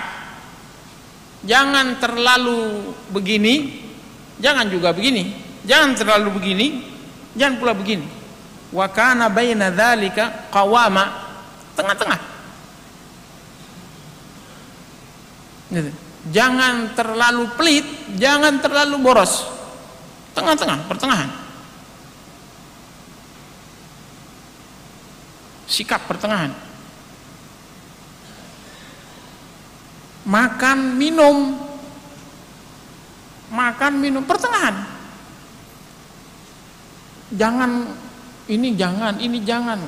jangan 1.43 1.99
terlalu 1.99 2.95
begini 3.11 3.83
jangan 4.39 4.71
juga 4.71 4.95
begini. 4.95 5.51
Jangan 5.67 5.99
terlalu 5.99 6.29
begini 6.39 6.67
jangan 7.35 7.59
pula 7.59 7.75
begini. 7.75 8.07
Wa 8.71 8.87
kana 8.87 9.27
baina 9.27 9.75
qawama 10.55 11.35
tengah-tengah. 11.75 12.31
Gitu. 15.73 15.89
jangan 16.29 16.93
terlalu 16.93 17.49
pelit 17.59 17.87
jangan 18.15 18.63
terlalu 18.63 18.95
boros. 19.03 19.43
Tengah-tengah 20.33 20.87
pertengahan 20.87 21.42
sikap 25.73 26.05
pertengahan. 26.05 26.53
Makan 30.29 30.79
minum. 31.01 31.57
Makan 33.49 33.93
minum 33.97 34.23
pertengahan. 34.29 34.85
Jangan 37.33 37.71
ini 38.53 38.77
jangan 38.77 39.17
ini 39.17 39.41
jangan. 39.41 39.81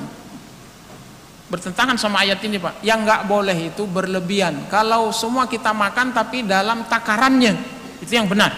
Bertentangan 1.45 2.01
sama 2.01 2.25
ayat 2.25 2.41
ini 2.41 2.57
pak. 2.57 2.81
Yang 2.81 2.99
nggak 3.05 3.21
boleh 3.29 3.57
itu 3.69 3.85
berlebihan. 3.85 4.65
Kalau 4.65 5.13
semua 5.13 5.45
kita 5.45 5.69
makan 5.69 6.09
tapi 6.09 6.41
dalam 6.41 6.89
takarannya. 6.89 7.53
Itu 8.01 8.17
yang 8.17 8.25
benar. 8.25 8.49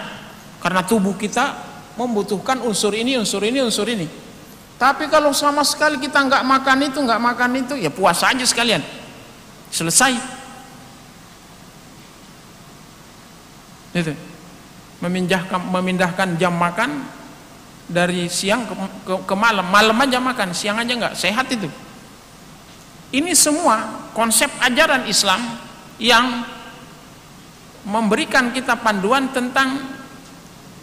Karena 0.58 0.80
tubuh 0.82 1.14
kita 1.14 1.68
membutuhkan 2.00 2.64
unsur 2.64 2.96
ini 2.96 3.20
unsur 3.20 3.44
ini 3.44 3.58
unsur 3.62 3.86
ini 3.86 4.27
tapi 4.78 5.10
kalau 5.10 5.34
sama 5.34 5.66
sekali 5.66 5.98
kita 5.98 6.22
nggak 6.22 6.46
makan 6.46 6.78
itu, 6.86 7.02
nggak 7.02 7.18
makan 7.18 7.50
itu, 7.58 7.74
ya 7.74 7.90
puasa 7.90 8.30
aja 8.30 8.46
sekalian. 8.46 8.78
Selesai. 9.74 10.14
Memindahkan 15.02 15.58
memindahkan 15.66 16.38
jam 16.38 16.54
makan 16.54 17.10
dari 17.90 18.30
siang 18.30 18.70
ke, 18.70 18.74
ke, 19.02 19.14
ke 19.26 19.34
malam. 19.34 19.66
Malam 19.66 19.98
aja 19.98 20.22
makan, 20.22 20.54
siang 20.54 20.78
aja 20.78 20.94
nggak. 20.94 21.18
Sehat 21.18 21.50
itu. 21.50 21.66
Ini 23.10 23.34
semua 23.34 24.06
konsep 24.14 24.46
ajaran 24.62 25.10
Islam 25.10 25.58
yang 25.98 26.46
memberikan 27.82 28.54
kita 28.54 28.78
panduan 28.78 29.34
tentang 29.34 29.90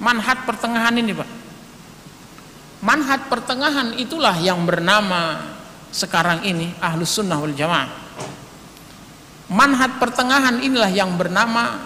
manhat 0.04 0.44
pertengahan 0.44 1.00
ini, 1.00 1.16
Pak 1.16 1.45
manhat 2.86 3.26
pertengahan 3.26 3.98
itulah 3.98 4.38
yang 4.38 4.62
bernama 4.62 5.42
sekarang 5.90 6.46
ini 6.46 6.70
ahlus 6.78 7.18
sunnah 7.18 7.42
wal 7.42 7.52
jamaah. 7.58 7.90
Manhat 9.50 9.98
pertengahan 9.98 10.62
inilah 10.62 10.90
yang 10.94 11.18
bernama 11.18 11.82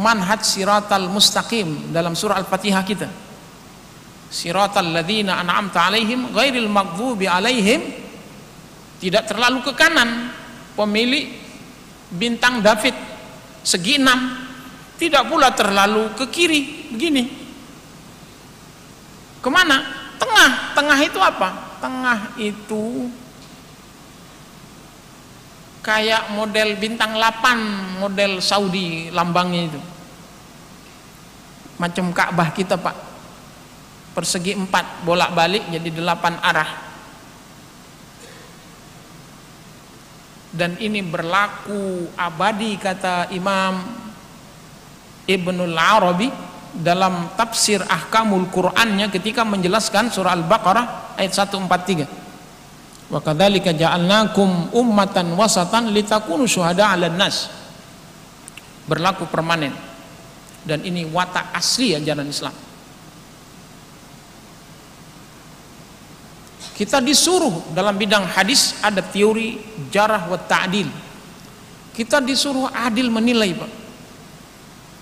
manhat 0.00 0.48
siratal 0.48 1.12
mustaqim 1.12 1.92
dalam 1.92 2.16
surah 2.16 2.40
al-fatihah 2.40 2.84
kita. 2.88 3.08
Siratal 4.28 4.92
ladina 4.92 5.40
an'amta 5.40 5.92
alaihim 5.92 6.32
ghairil 6.32 6.68
maghdubi 6.72 7.28
alaihim. 7.28 8.08
Tidak 8.98 9.24
terlalu 9.30 9.62
ke 9.62 9.72
kanan 9.76 10.32
pemilik 10.74 11.36
bintang 12.12 12.64
David 12.64 12.96
segi 13.60 14.00
enam. 14.00 14.48
Tidak 14.98 15.30
pula 15.30 15.54
terlalu 15.54 16.10
ke 16.18 16.26
kiri 16.26 16.90
begini 16.90 17.37
ke 19.38 19.48
mana? 19.50 19.82
Tengah, 20.18 20.74
tengah 20.74 20.98
itu 20.98 21.18
apa? 21.22 21.48
Tengah 21.78 22.18
itu 22.42 23.06
kayak 25.88 26.36
model 26.36 26.76
bintang 26.76 27.16
8 27.16 28.02
model 28.02 28.42
Saudi 28.42 29.08
lambangnya 29.08 29.72
itu. 29.72 29.80
Macam 31.78 32.10
Ka'bah 32.10 32.50
kita 32.50 32.74
Pak. 32.76 32.96
Persegi 34.12 34.58
empat 34.58 35.06
bolak 35.06 35.30
balik 35.30 35.64
jadi 35.70 35.88
delapan 35.94 36.34
arah. 36.42 36.70
Dan 40.50 40.74
ini 40.82 40.98
berlaku 41.04 42.10
abadi 42.18 42.74
kata 42.80 43.30
Imam 43.30 43.78
Ibnul 45.28 45.76
Arabi 45.76 46.47
dalam 46.74 47.32
tafsir 47.34 47.80
ahkamul 47.80 48.52
Qur'annya 48.52 49.08
ketika 49.08 49.44
menjelaskan 49.44 50.12
surah 50.12 50.36
Al-Baqarah 50.36 51.16
ayat 51.16 51.32
143. 51.32 53.08
Wa 53.08 53.24
kadzalika 53.24 53.72
ja'alnakum 53.72 54.76
ummatan 54.76 55.32
wasatan 55.32 55.88
litakunu 55.92 56.44
syuhada 56.44 56.92
'alan 56.92 57.16
nas. 57.16 57.48
Berlaku 58.84 59.24
permanen. 59.28 59.72
Dan 60.64 60.84
ini 60.84 61.08
watak 61.08 61.56
asli 61.56 61.96
ajaran 61.96 62.28
Islam. 62.28 62.52
Kita 66.76 67.02
disuruh 67.02 67.74
dalam 67.74 67.96
bidang 67.96 68.28
hadis 68.28 68.76
ada 68.84 69.02
teori 69.02 69.58
jarah 69.88 70.28
wa 70.28 70.38
ta'dil. 70.38 70.86
Kita 71.96 72.22
disuruh 72.22 72.70
adil 72.70 73.10
menilai, 73.10 73.50
Pak 73.56 73.87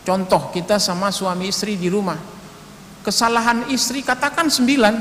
Contoh 0.06 0.54
kita 0.54 0.78
sama 0.78 1.10
suami 1.10 1.50
istri 1.50 1.74
di 1.74 1.90
rumah. 1.90 2.14
Kesalahan 3.02 3.66
istri 3.74 4.06
katakan 4.06 4.46
sembilan, 4.46 4.94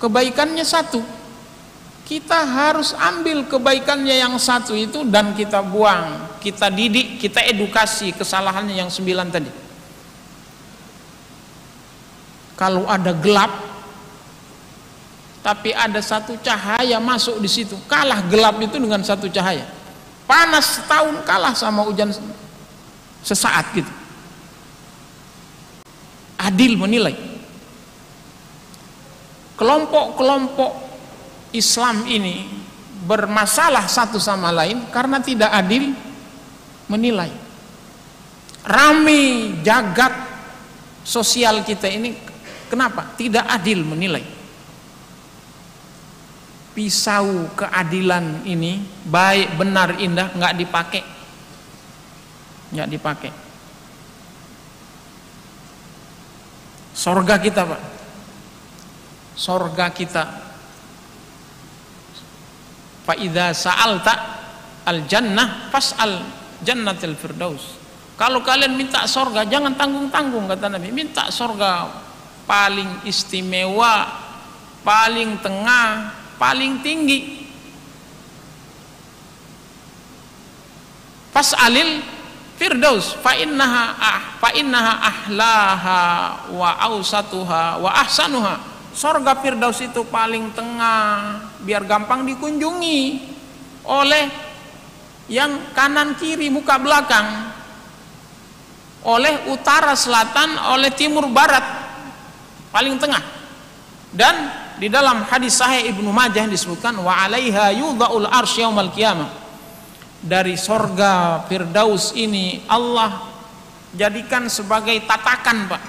kebaikannya 0.00 0.64
satu. 0.64 1.20
kita 2.10 2.42
harus 2.42 2.90
ambil 2.98 3.46
kebaikannya 3.46 4.18
yang 4.18 4.34
satu 4.34 4.74
itu 4.74 5.06
dan 5.06 5.30
kita 5.30 5.62
buang 5.62 6.26
kita 6.42 6.66
didik 6.66 7.22
kita 7.22 7.38
edukasi 7.46 8.10
kesalahannya 8.10 8.74
yang 8.74 8.90
sembilan 8.90 9.30
tadi 9.30 9.46
kalau 12.58 12.82
ada 12.90 13.14
gelap 13.14 13.54
tapi 15.38 15.70
ada 15.70 16.02
satu 16.02 16.34
cahaya 16.42 16.98
masuk 16.98 17.38
di 17.38 17.46
situ 17.46 17.78
kalah 17.86 18.26
gelap 18.26 18.58
itu 18.58 18.74
dengan 18.82 19.06
satu 19.06 19.30
cahaya 19.30 19.70
panas 20.26 20.82
setahun 20.82 21.14
kalah 21.22 21.54
sama 21.54 21.86
hujan 21.86 22.10
sesaat 23.22 23.70
gitu 23.70 23.99
adil 26.40 26.80
menilai 26.80 27.30
kelompok-kelompok 29.60 30.72
Islam 31.52 32.08
ini 32.08 32.48
bermasalah 33.04 33.84
satu 33.84 34.16
sama 34.16 34.48
lain 34.48 34.88
karena 34.88 35.20
tidak 35.20 35.52
adil 35.52 35.92
menilai. 36.88 37.28
Rame 38.64 39.56
jagat 39.60 40.16
sosial 41.04 41.60
kita 41.60 41.92
ini 41.92 42.16
kenapa? 42.72 43.12
Tidak 43.20 43.44
adil 43.44 43.84
menilai. 43.84 44.24
Pisau 46.72 47.52
keadilan 47.52 48.48
ini 48.48 48.80
baik 49.04 49.60
benar 49.60 50.00
indah 50.00 50.32
nggak 50.32 50.54
dipakai, 50.56 51.04
nggak 52.72 52.88
dipakai. 52.88 53.32
Sorga 57.00 57.40
kita 57.40 57.64
pak, 57.64 57.80
sorga 59.32 59.88
kita. 59.88 60.24
Fa 63.08 63.16
idza 63.16 63.56
sa'alta 63.56 64.14
al 64.84 65.08
jannah 65.08 65.72
fas'al 65.72 66.20
jannatil 66.60 67.16
firdaus. 67.16 67.80
Kalau 68.20 68.44
kalian 68.44 68.76
minta 68.76 69.08
sorga 69.08 69.48
jangan 69.48 69.80
tanggung-tanggung 69.80 70.44
kata 70.44 70.76
Nabi. 70.76 70.92
Minta 70.92 71.32
sorga 71.32 71.88
paling 72.44 73.08
istimewa 73.08 74.04
paling 74.84 75.40
tengah 75.40 76.12
paling 76.36 76.84
tinggi. 76.84 77.48
Fas'alil 81.32 82.19
firdaus 82.60 83.16
fa 83.24 83.32
innaha 83.40 83.96
ah 83.96 84.20
fa 84.36 84.52
innaha 84.52 84.92
ahlaha 85.00 86.02
wa 86.52 86.76
ausatuha 86.92 87.80
wa 87.80 87.90
ahsanuha. 88.04 88.68
Sorga 88.90 89.38
Firdaus 89.38 89.80
itu 89.80 90.02
paling 90.02 90.52
tengah 90.52 91.40
biar 91.62 91.86
gampang 91.88 92.26
dikunjungi 92.26 93.22
oleh 93.86 94.28
yang 95.30 95.72
kanan 95.72 96.18
kiri 96.18 96.50
muka 96.50 96.74
belakang 96.76 97.54
oleh 99.06 99.46
utara 99.48 99.94
selatan 99.94 100.58
oleh 100.74 100.90
timur 100.92 101.30
barat 101.32 101.64
paling 102.74 102.98
tengah. 103.00 103.22
Dan 104.10 104.34
di 104.76 104.90
dalam 104.90 105.22
hadis 105.22 105.54
sahih 105.54 105.94
Ibnu 105.94 106.10
Majah 106.10 106.50
disebutkan 106.50 106.98
wa 106.98 107.24
alaiha 107.24 107.70
yudhaul 107.70 108.26
arsy 108.26 108.66
yaumal 108.66 108.90
qiyamah 108.90 109.39
dari 110.20 110.54
sorga 110.60 111.40
Firdaus 111.48 112.12
ini 112.12 112.60
Allah 112.68 113.24
jadikan 113.96 114.46
sebagai 114.52 115.00
tatakan 115.08 115.66
Pak. 115.66 115.82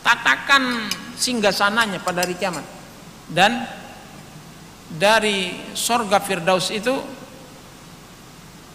Tatakan 0.00 0.88
singgah 1.16 1.52
sananya 1.52 2.00
pada 2.00 2.24
hari 2.24 2.36
kiamat. 2.36 2.64
Dan 3.28 3.64
dari 4.90 5.70
sorga 5.72 6.20
Firdaus 6.20 6.68
itu 6.72 6.92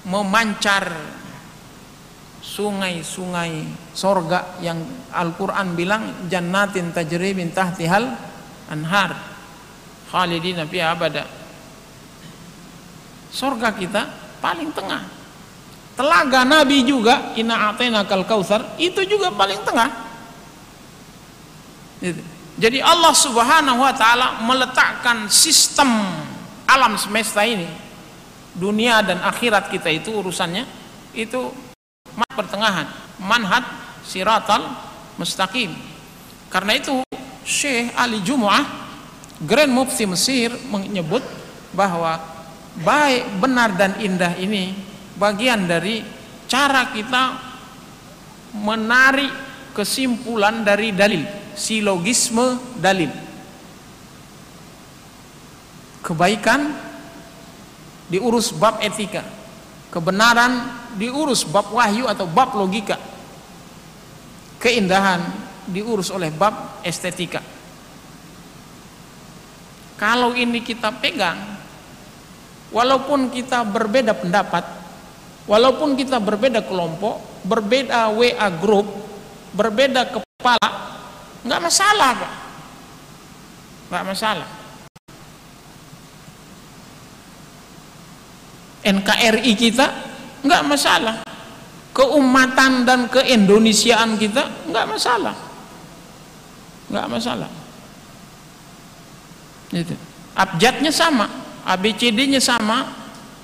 memancar 0.06 0.90
sungai-sungai 2.46 3.66
sorga 3.92 4.62
yang 4.62 4.80
Al-Quran 5.10 5.74
bilang 5.74 6.30
jannatin 6.30 6.94
tajri 6.94 7.34
min 7.34 7.50
tahtihal 7.50 8.06
anhar. 8.70 9.18
Khalidina 10.14 10.70
fi 10.70 10.80
abada. 10.80 11.26
Sorga 13.34 13.74
kita 13.76 14.25
paling 14.46 14.70
tengah. 14.70 15.02
Telaga 15.98 16.46
Nabi 16.46 16.86
juga 16.86 17.34
ina 17.34 17.74
atena 17.74 18.06
kal 18.06 18.22
itu 18.78 19.02
juga 19.10 19.34
paling 19.34 19.58
tengah. 19.66 19.90
Gitu. 21.98 22.22
Jadi 22.62 22.80
Allah 22.80 23.14
Subhanahu 23.16 23.82
wa 23.82 23.94
taala 23.98 24.38
meletakkan 24.46 25.26
sistem 25.34 25.90
alam 26.70 26.94
semesta 26.96 27.42
ini 27.42 27.66
dunia 28.54 29.02
dan 29.02 29.20
akhirat 29.26 29.68
kita 29.68 29.92
itu 29.92 30.14
urusannya 30.14 30.64
itu 31.12 31.52
pertengahan 32.32 32.86
manhaj 33.18 33.66
siratal 34.06 34.62
mustaqim. 35.18 35.74
Karena 36.54 36.78
itu 36.78 37.02
Syekh 37.44 37.92
Ali 37.98 38.22
Jumu'ah 38.22 38.64
Grand 39.44 39.72
Mufti 39.72 40.08
Mesir 40.08 40.56
menyebut 40.72 41.24
bahwa 41.76 42.35
baik 42.82 43.40
benar 43.40 43.76
dan 43.80 43.96
indah 44.04 44.36
ini 44.36 44.76
bagian 45.16 45.64
dari 45.64 46.04
cara 46.50 46.92
kita 46.92 47.24
menarik 48.60 49.32
kesimpulan 49.72 50.64
dari 50.64 50.92
dalil 50.92 51.24
silogisme 51.56 52.60
dalil. 52.80 53.12
Kebaikan 56.06 56.62
diurus 58.12 58.54
bab 58.54 58.78
etika 58.84 59.26
kebenaran 59.90 60.70
diurus 61.00 61.48
bab 61.48 61.74
wahyu 61.74 62.06
atau 62.06 62.30
bab 62.30 62.54
logika 62.54 63.00
keindahan 64.62 65.24
diurus 65.66 66.14
oleh 66.14 66.30
bab 66.30 66.84
estetika. 66.86 67.42
Kalau 69.96 70.36
ini 70.36 70.60
kita 70.60 70.92
pegang 70.92 71.55
walaupun 72.74 73.30
kita 73.30 73.62
berbeda 73.68 74.16
pendapat 74.18 74.64
walaupun 75.46 75.94
kita 75.94 76.18
berbeda 76.18 76.66
kelompok 76.66 77.46
berbeda 77.46 78.10
WA 78.14 78.50
group 78.58 78.88
berbeda 79.54 80.10
kepala 80.10 80.86
nggak 81.46 81.62
masalah 81.62 82.12
pak. 82.18 82.34
Nggak 83.86 84.06
masalah. 84.10 84.50
NKRI 88.86 89.54
kita 89.54 89.88
nggak 90.42 90.64
masalah. 90.66 91.16
Keumatan 91.96 92.84
dan 92.84 93.08
keindonesiaan 93.08 94.18
kita 94.18 94.68
nggak 94.68 94.86
masalah. 94.90 95.38
Nggak 96.90 97.08
masalah. 97.08 97.50
Itu. 99.70 99.96
Abjadnya 100.36 100.92
sama 100.92 101.45
ABCD-nya 101.66 102.40
sama 102.40 102.94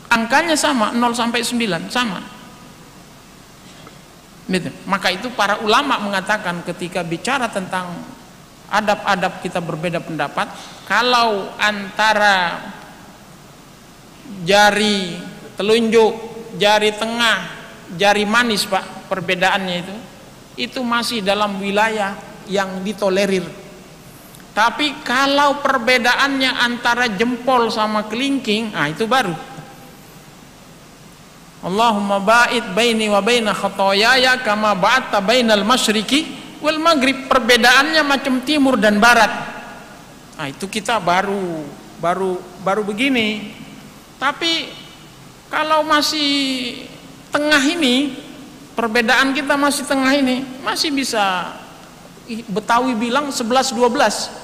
angkanya 0.07 0.53
sama 0.53 0.93
0 0.93 1.11
sampai 1.17 1.41
9 1.41 1.89
sama 1.89 2.21
Gitu. 4.51 4.67
Maka 4.83 5.07
itu 5.15 5.31
para 5.31 5.63
ulama 5.63 5.95
mengatakan 6.03 6.59
ketika 6.67 7.07
bicara 7.07 7.47
tentang 7.47 8.03
adab-adab 8.67 9.39
kita 9.39 9.63
berbeda 9.63 10.03
pendapat, 10.03 10.51
kalau 10.83 11.55
antara 11.55 12.59
jari 14.43 15.15
telunjuk, 15.55 16.11
jari 16.59 16.91
tengah, 16.99 17.47
jari 17.95 18.27
manis 18.27 18.67
Pak, 18.67 19.07
perbedaannya 19.07 19.75
itu 19.79 19.95
itu 20.59 20.79
masih 20.83 21.23
dalam 21.23 21.57
wilayah 21.63 22.19
yang 22.51 22.83
ditolerir. 22.83 23.47
Tapi 24.51 24.99
kalau 25.07 25.63
perbedaannya 25.63 26.51
antara 26.59 27.07
jempol 27.07 27.71
sama 27.71 28.03
kelingking, 28.11 28.75
ah 28.75 28.91
itu 28.91 29.07
baru. 29.07 29.31
Allahumma 31.61 32.19
ba'id 32.19 32.73
baini 32.75 33.07
wa 33.07 33.21
baina 33.23 33.55
khotoyaya 33.55 34.41
kama 34.43 34.75
ba'atta 34.75 35.23
bainal 35.23 35.63
masyriqi 35.63 36.27
wal 36.59 36.81
maghrib. 36.83 37.31
Perbedaannya 37.31 38.03
macam 38.03 38.43
timur 38.43 38.75
dan 38.75 38.99
barat. 38.99 39.31
Nah 40.35 40.49
itu 40.51 40.67
kita 40.67 40.99
baru 40.99 41.63
baru 42.01 42.41
baru 42.65 42.81
begini. 42.83 43.55
Tapi 44.19 44.67
kalau 45.47 45.85
masih 45.87 46.31
tengah 47.31 47.61
ini 47.61 48.19
perbedaan 48.75 49.31
kita 49.31 49.55
masih 49.55 49.87
tengah 49.87 50.11
ini 50.11 50.43
masih 50.65 50.91
bisa 50.91 51.55
Betawi 52.31 52.95
bilang 52.95 53.27
11 53.27 53.75
12 53.75 54.40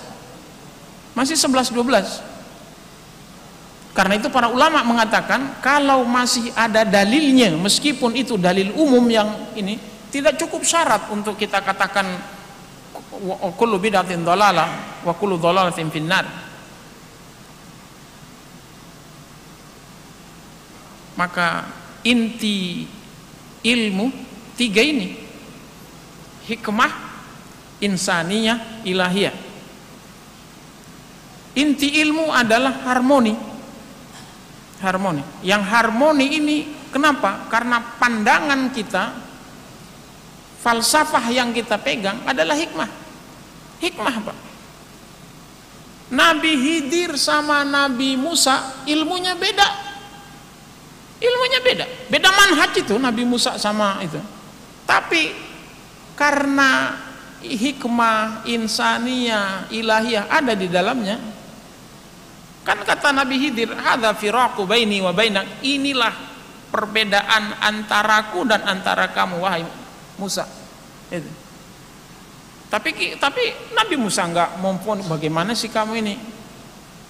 masih 1.18 1.34
11 1.34 1.74
12 1.74 2.22
karena 3.98 4.14
itu 4.22 4.30
para 4.30 4.54
ulama 4.54 4.86
mengatakan 4.86 5.58
kalau 5.58 6.06
masih 6.06 6.54
ada 6.54 6.86
dalilnya 6.86 7.58
meskipun 7.58 8.14
itu 8.14 8.38
dalil 8.38 8.70
umum 8.78 9.02
yang 9.10 9.50
ini 9.58 9.82
tidak 10.14 10.38
cukup 10.38 10.62
syarat 10.62 11.10
untuk 11.10 11.34
kita 11.34 11.66
katakan 11.66 12.06
kullu 13.58 13.82
bid'atin 13.82 14.22
dhalalah 14.22 15.02
wa 15.02 15.14
kullu 15.18 15.42
maka 21.18 21.66
inti 22.06 22.86
ilmu 23.66 24.14
tiga 24.54 24.86
ini. 24.86 25.18
Hikmah 26.48 26.94
insaniyah 27.82 28.86
ilahiyah 28.88 29.47
inti 31.58 31.98
ilmu 32.06 32.30
adalah 32.30 32.86
harmoni. 32.86 33.34
Harmoni. 34.78 35.26
Yang 35.42 35.64
harmoni 35.74 36.26
ini 36.38 36.58
kenapa? 36.94 37.50
Karena 37.50 37.82
pandangan 37.98 38.70
kita 38.70 39.04
falsafah 40.62 41.26
yang 41.34 41.50
kita 41.50 41.82
pegang 41.82 42.22
adalah 42.30 42.54
hikmah. 42.54 42.90
Hikmah 43.82 44.16
Pak. 44.22 44.38
Nabi 46.08 46.54
Hidir 46.56 47.20
sama 47.20 47.68
Nabi 47.68 48.16
Musa 48.16 48.86
ilmunya 48.88 49.34
beda. 49.34 49.90
Ilmunya 51.18 51.60
beda. 51.66 51.86
Beda 52.08 52.30
manhaj 52.30 52.78
itu 52.78 52.96
Nabi 53.02 53.26
Musa 53.26 53.58
sama 53.58 53.98
itu. 54.06 54.22
Tapi 54.86 55.34
karena 56.14 56.96
hikmah 57.42 58.46
insania 58.46 59.66
ilahiyah 59.74 60.30
ada 60.30 60.54
di 60.54 60.70
dalamnya 60.70 61.37
kan 62.68 62.84
kata 62.84 63.16
Nabi 63.16 63.40
Hidir 63.40 63.72
hadza 63.72 64.12
firaqu 64.12 64.68
baini 64.68 65.00
wa 65.00 65.16
bainak 65.16 65.64
inilah 65.64 66.12
perbedaan 66.68 67.64
antaraku 67.64 68.44
dan 68.44 68.68
antara 68.68 69.08
kamu 69.16 69.40
wahai 69.40 69.64
Musa. 70.20 70.44
Itu. 71.08 71.32
Tapi 72.68 73.16
tapi 73.16 73.72
Nabi 73.72 73.96
Musa 73.96 74.28
enggak 74.28 74.60
mumpun 74.60 75.00
bagaimana 75.08 75.56
sih 75.56 75.72
kamu 75.72 76.04
ini? 76.04 76.20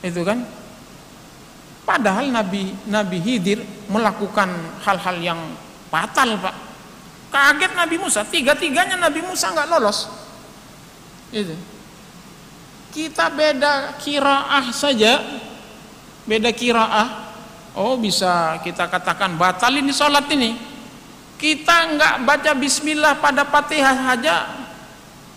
Itu 0.06 0.22
kan. 0.22 0.46
Padahal 1.82 2.30
Nabi 2.30 2.78
Nabi 2.86 3.18
Hidir 3.18 3.66
melakukan 3.90 4.54
hal-hal 4.86 5.18
yang 5.18 5.40
fatal, 5.90 6.38
Pak. 6.38 6.56
Kaget 7.34 7.74
Nabi 7.74 7.96
Musa, 7.98 8.22
tiga-tiganya 8.28 9.00
Nabi 9.00 9.26
Musa 9.26 9.50
nggak 9.50 9.68
lolos. 9.72 10.06
Itu. 11.34 11.56
Kita 12.92 13.32
beda 13.32 13.98
kiraah 14.00 14.68
saja, 14.72 15.22
beda 16.28 16.52
kiraah. 16.52 17.32
Oh 17.78 17.94
bisa 17.96 18.58
kita 18.62 18.90
katakan 18.92 19.40
batal 19.40 19.72
ini 19.74 19.96
sholat 19.96 20.28
ini. 20.30 20.58
Kita 21.38 21.94
nggak 21.96 22.26
baca 22.26 22.52
Bismillah 22.58 23.22
pada 23.22 23.46
Fatihah 23.48 23.96
saja. 24.14 24.36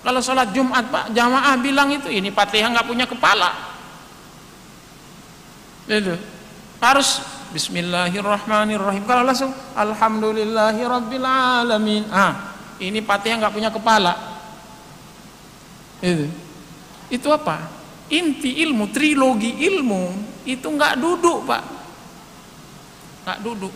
Kalau 0.01 0.25
sholat 0.25 0.49
Jumat 0.57 0.89
Pak, 0.89 1.13
jamaah 1.13 1.61
bilang 1.61 1.93
itu 1.93 2.09
ini 2.09 2.33
Fatihah 2.33 2.73
nggak 2.73 2.89
punya 2.89 3.05
kepala. 3.05 3.53
Itu 5.87 6.17
harus 6.81 7.21
Bismillahirrahmanirrahim 7.51 9.03
kalau 9.05 9.27
langsung 9.27 9.51
Alhamdulillahirrabbilalamin 9.77 12.07
ah 12.15 12.55
ini 12.81 13.03
Fatihah 13.03 13.43
nggak 13.43 13.51
punya 13.51 13.75
kepala 13.75 14.15
itu 16.01 16.31
itu 17.11 17.27
apa 17.29 17.80
inti 18.11 18.63
ilmu 18.67 18.91
trilogi 18.91 19.63
ilmu 19.71 20.03
itu 20.47 20.67
nggak 20.67 20.99
duduk 20.99 21.47
pak. 21.47 21.63
Nggak 23.27 23.39
duduk. 23.47 23.75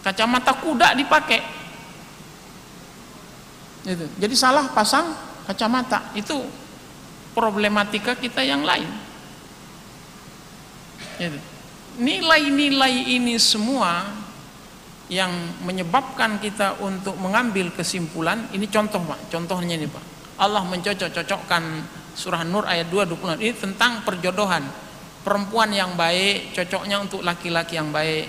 Kacamata 0.00 0.52
kuda 0.56 0.96
dipakai. 0.96 1.40
Itu 3.84 4.04
jadi 4.20 4.34
salah 4.36 4.68
pasang 4.72 5.16
kacamata. 5.48 6.12
Itu 6.12 6.44
problematika 7.32 8.16
kita 8.16 8.44
yang 8.44 8.64
lain. 8.64 8.88
Nilai-nilai 12.00 13.12
ini 13.12 13.36
semua 13.36 14.08
yang 15.10 15.28
menyebabkan 15.66 16.38
kita 16.40 16.80
untuk 16.80 17.18
mengambil 17.18 17.68
kesimpulan, 17.74 18.46
ini 18.54 18.70
contoh 18.70 19.02
Pak, 19.04 19.28
contohnya 19.28 19.74
ini 19.76 19.90
Pak. 19.90 20.04
Allah 20.40 20.64
mencocok-cocokkan 20.64 21.62
surah 22.14 22.42
Nur 22.46 22.66
ayat 22.66 22.88
2 22.88 23.06
26 23.08 23.42
ini 23.42 23.54
tentang 23.54 24.02
perjodohan. 24.02 24.64
Perempuan 25.20 25.68
yang 25.70 25.94
baik 25.94 26.56
cocoknya 26.56 26.96
untuk 27.00 27.20
laki-laki 27.20 27.76
yang 27.76 27.92
baik. 27.92 28.26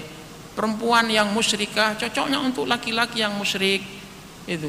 Perempuan 0.52 1.08
yang 1.08 1.32
musyrikah 1.32 1.96
cocoknya 1.96 2.38
untuk 2.44 2.67
laki-laki 2.67 3.24
yang 3.24 3.32
musyrik. 3.39 3.80
Itu. 4.44 4.67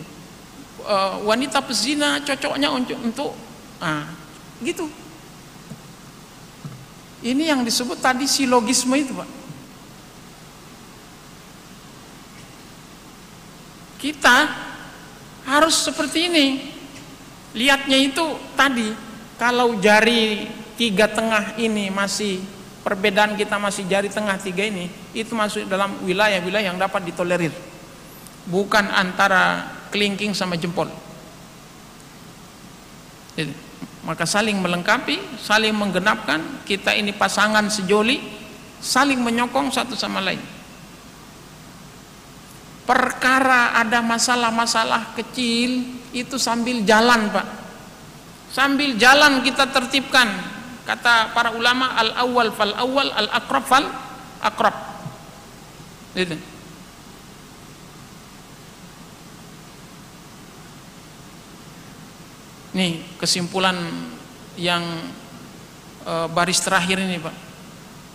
E, 0.83 0.97
wanita 1.27 1.59
pezina 1.67 2.23
cocoknya 2.23 2.71
untuk 2.71 2.99
untuk 3.03 3.31
ah, 3.83 4.07
gitu 4.63 4.87
ini 7.23 7.47
yang 7.47 7.63
disebut 7.63 8.03
tadi 8.03 8.27
silogisme 8.27 8.99
itu 8.99 9.15
Pak. 9.15 9.31
Kita 14.03 14.37
harus 15.47 15.87
seperti 15.87 16.27
ini. 16.27 16.72
Lihatnya 17.53 17.99
itu 18.01 18.25
tadi, 18.57 18.89
kalau 19.37 19.77
jari 19.77 20.49
tiga 20.81 21.09
tengah 21.09 21.57
ini 21.61 21.93
masih 21.93 22.41
perbedaan 22.81 23.37
kita 23.37 23.61
masih 23.61 23.85
jari 23.87 24.09
tengah 24.09 24.41
tiga 24.41 24.65
ini, 24.65 24.89
itu 25.13 25.37
masuk 25.37 25.69
dalam 25.69 26.01
wilayah-wilayah 26.03 26.73
yang 26.73 26.81
dapat 26.81 27.05
ditolerir. 27.05 27.53
Bukan 28.49 28.89
antara 28.91 29.69
kelingking 29.93 30.33
sama 30.33 30.57
jempol. 30.57 30.89
Jadi, 33.37 33.53
maka 34.03 34.27
saling 34.27 34.59
melengkapi 34.59 35.39
saling 35.39 35.71
menggenapkan 35.73 36.67
kita 36.67 36.91
ini 36.91 37.15
pasangan 37.15 37.71
sejoli 37.71 38.19
saling 38.83 39.23
menyokong 39.23 39.71
satu 39.71 39.95
sama 39.95 40.19
lain 40.19 40.43
perkara 42.83 43.79
ada 43.79 44.03
masalah-masalah 44.03 45.15
kecil 45.15 46.02
itu 46.13 46.37
sambil 46.37 46.85
jalan 46.85 47.33
pak 47.33 47.47
sambil 48.53 48.97
jalan 49.01 49.41
kita 49.45 49.69
tertibkan 49.73 50.29
kata 50.85 51.33
para 51.33 51.57
ulama 51.57 51.97
al 51.97 52.11
awal 52.21 52.49
fal 52.53 52.75
awal 52.77 53.09
al 53.13 53.29
akrab 53.33 53.65
fal 53.65 53.87
akrab 54.45 54.77
itu 56.13 56.37
Nih 62.73 63.05
kesimpulan 63.21 63.77
yang 64.57 64.81
e, 66.09 66.13
baris 66.33 66.61
terakhir 66.65 67.05
ini 67.05 67.21
Pak. 67.21 67.37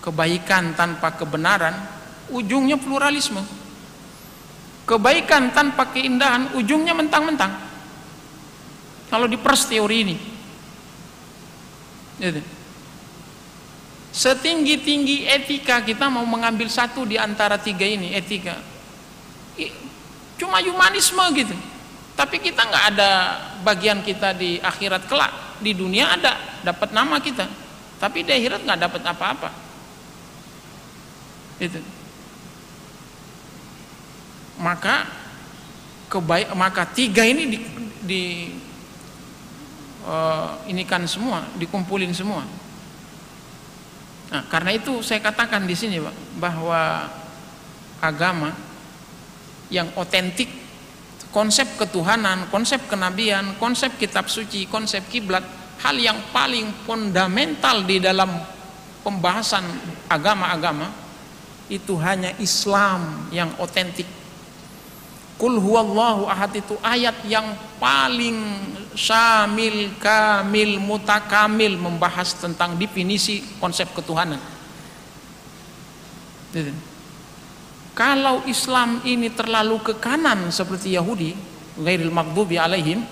Kebaikan 0.01 0.73
tanpa 0.73 1.13
kebenaran 1.13 1.77
ujungnya 2.33 2.81
pluralisme. 2.81 3.41
Kebaikan 4.89 5.53
tanpa 5.53 5.93
keindahan 5.93 6.57
ujungnya 6.57 6.97
mentang-mentang. 6.97 7.53
Kalau 9.07 9.25
dipers 9.25 9.63
teori 9.67 9.97
ini. 10.03 10.15
Gitu. 12.17 12.41
Setinggi-tinggi 14.11 15.29
etika 15.29 15.79
kita 15.85 16.09
mau 16.09 16.25
mengambil 16.25 16.65
satu 16.67 17.05
di 17.05 17.15
antara 17.15 17.61
tiga 17.61 17.85
ini 17.85 18.17
etika. 18.17 18.57
Cuma 20.37 20.61
humanisme 20.61 21.21
gitu 21.37 21.55
tapi 22.17 22.41
kita 22.41 22.65
nggak 22.65 22.85
ada 22.97 23.11
bagian 23.61 24.01
kita 24.01 24.33
di 24.33 24.57
akhirat 24.57 25.05
kelak 25.05 25.61
di 25.61 25.77
dunia 25.77 26.17
ada 26.17 26.33
dapat 26.65 26.89
nama 26.89 27.21
kita 27.21 27.45
tapi 28.01 28.25
di 28.25 28.33
akhirat 28.33 28.65
nggak 28.65 28.81
dapat 28.89 29.01
apa-apa 29.05 29.49
itu 31.61 31.77
maka 34.57 35.05
kebaik 36.09 36.49
maka 36.57 36.89
tiga 36.89 37.21
ini 37.21 37.43
di, 37.53 37.59
di 38.01 38.23
uh, 40.07 40.63
ini 40.71 40.87
kan 40.87 41.03
semua 41.03 41.43
dikumpulin 41.59 42.15
semua 42.15 42.47
nah 44.31 44.43
karena 44.47 44.75
itu 44.75 45.03
saya 45.03 45.19
katakan 45.19 45.67
di 45.67 45.75
sini 45.75 45.99
pak 45.99 46.15
bahwa 46.39 47.11
agama 47.99 48.51
yang 49.67 49.91
otentik 49.99 50.47
konsep 51.31 51.67
ketuhanan, 51.77 52.47
konsep 52.49 52.81
kenabian, 52.87 53.55
konsep 53.59 53.93
kitab 53.99 54.31
suci, 54.31 54.65
konsep 54.65 55.05
kiblat, 55.11 55.43
hal 55.85 55.95
yang 55.99 56.17
paling 56.33 56.71
fundamental 56.87 57.85
di 57.85 58.01
dalam 58.01 58.31
pembahasan 59.05 59.63
agama-agama 60.09 60.89
itu 61.67 61.93
hanya 61.99 62.33
Islam 62.39 63.29
yang 63.29 63.51
otentik. 63.59 64.07
Kul 65.37 65.61
huwallahu 65.61 66.25
ahad 66.25 66.57
itu 66.57 66.73
ayat 66.81 67.13
yang 67.29 67.53
paling 67.77 68.37
syamil, 68.97 69.93
kamil, 70.01 70.81
mutakamil 70.81 71.77
membahas 71.77 72.33
tentang 72.33 72.73
definisi 72.75 73.45
konsep 73.61 73.85
ketuhanan. 73.93 74.41
Kalau 77.93 78.45
Islam 78.49 79.01
ini 79.05 79.29
terlalu 79.29 79.81
ke 79.81 79.93
kanan 79.97 80.49
seperti 80.49 80.97
Yahudi, 80.97 81.37
ghairil 81.77 82.13
maghdubi 82.13 82.57
alaihim, 82.57 83.05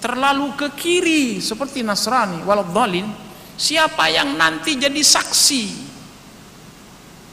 terlalu 0.00 0.52
ke 0.56 0.68
kiri 0.76 1.40
seperti 1.40 1.80
Nasrani, 1.80 2.44
waladhdallin, 2.44 3.08
siapa 3.56 4.08
yang 4.12 4.36
nanti 4.36 4.76
jadi 4.76 5.00
saksi? 5.00 5.88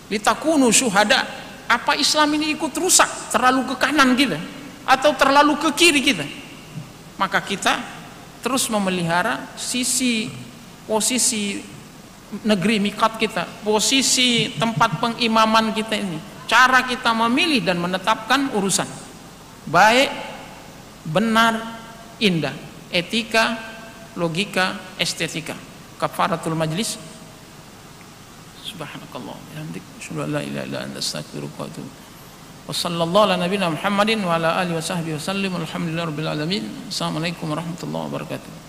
Litakunu 0.07 0.71
syuhada. 0.71 1.27
Apa 1.67 1.99
Islam 1.99 2.31
ini 2.39 2.55
ikut 2.55 2.71
rusak? 2.79 3.27
Terlalu 3.27 3.67
ke 3.67 3.75
kanan 3.75 4.15
kita? 4.15 4.39
Atau 4.87 5.11
terlalu 5.19 5.59
ke 5.59 5.69
kiri 5.75 5.99
kita 5.99 6.46
maka 7.17 7.41
kita 7.41 7.81
terus 8.45 8.69
memelihara 8.69 9.49
sisi 9.57 10.29
posisi 10.85 11.59
negeri 12.45 12.79
mikat 12.79 13.17
kita 13.19 13.43
posisi 13.65 14.53
tempat 14.55 15.01
pengimaman 15.01 15.73
kita 15.73 15.97
ini. 15.97 16.19
Cara 16.47 16.87
kita 16.87 17.11
memilih 17.11 17.59
dan 17.59 17.75
menetapkan 17.81 18.55
urusan. 18.55 18.87
Baik 19.67 20.07
benar 21.03 21.59
indah. 22.23 22.55
Etika 22.87 23.59
logika 24.15 24.79
estetika. 24.95 25.55
Kafaratul 25.99 26.55
majlis. 26.55 26.95
Subhanakallah. 28.63 29.35
La 30.31 30.87
وصلى 32.67 33.03
الله 33.03 33.21
على 33.21 33.35
نبينا 33.47 33.69
محمد 33.69 34.27
وعلى 34.27 34.61
آله 34.61 34.75
وصحبه 34.75 35.15
وسلم 35.15 35.55
والحمد 35.55 35.87
لله 35.87 36.03
رب 36.03 36.19
العالمين. 36.19 36.91
السلام 36.91 37.15
عليكم 37.15 37.45
ورحمة 37.47 37.81
الله 37.83 38.01
وبركاته. 38.11 38.66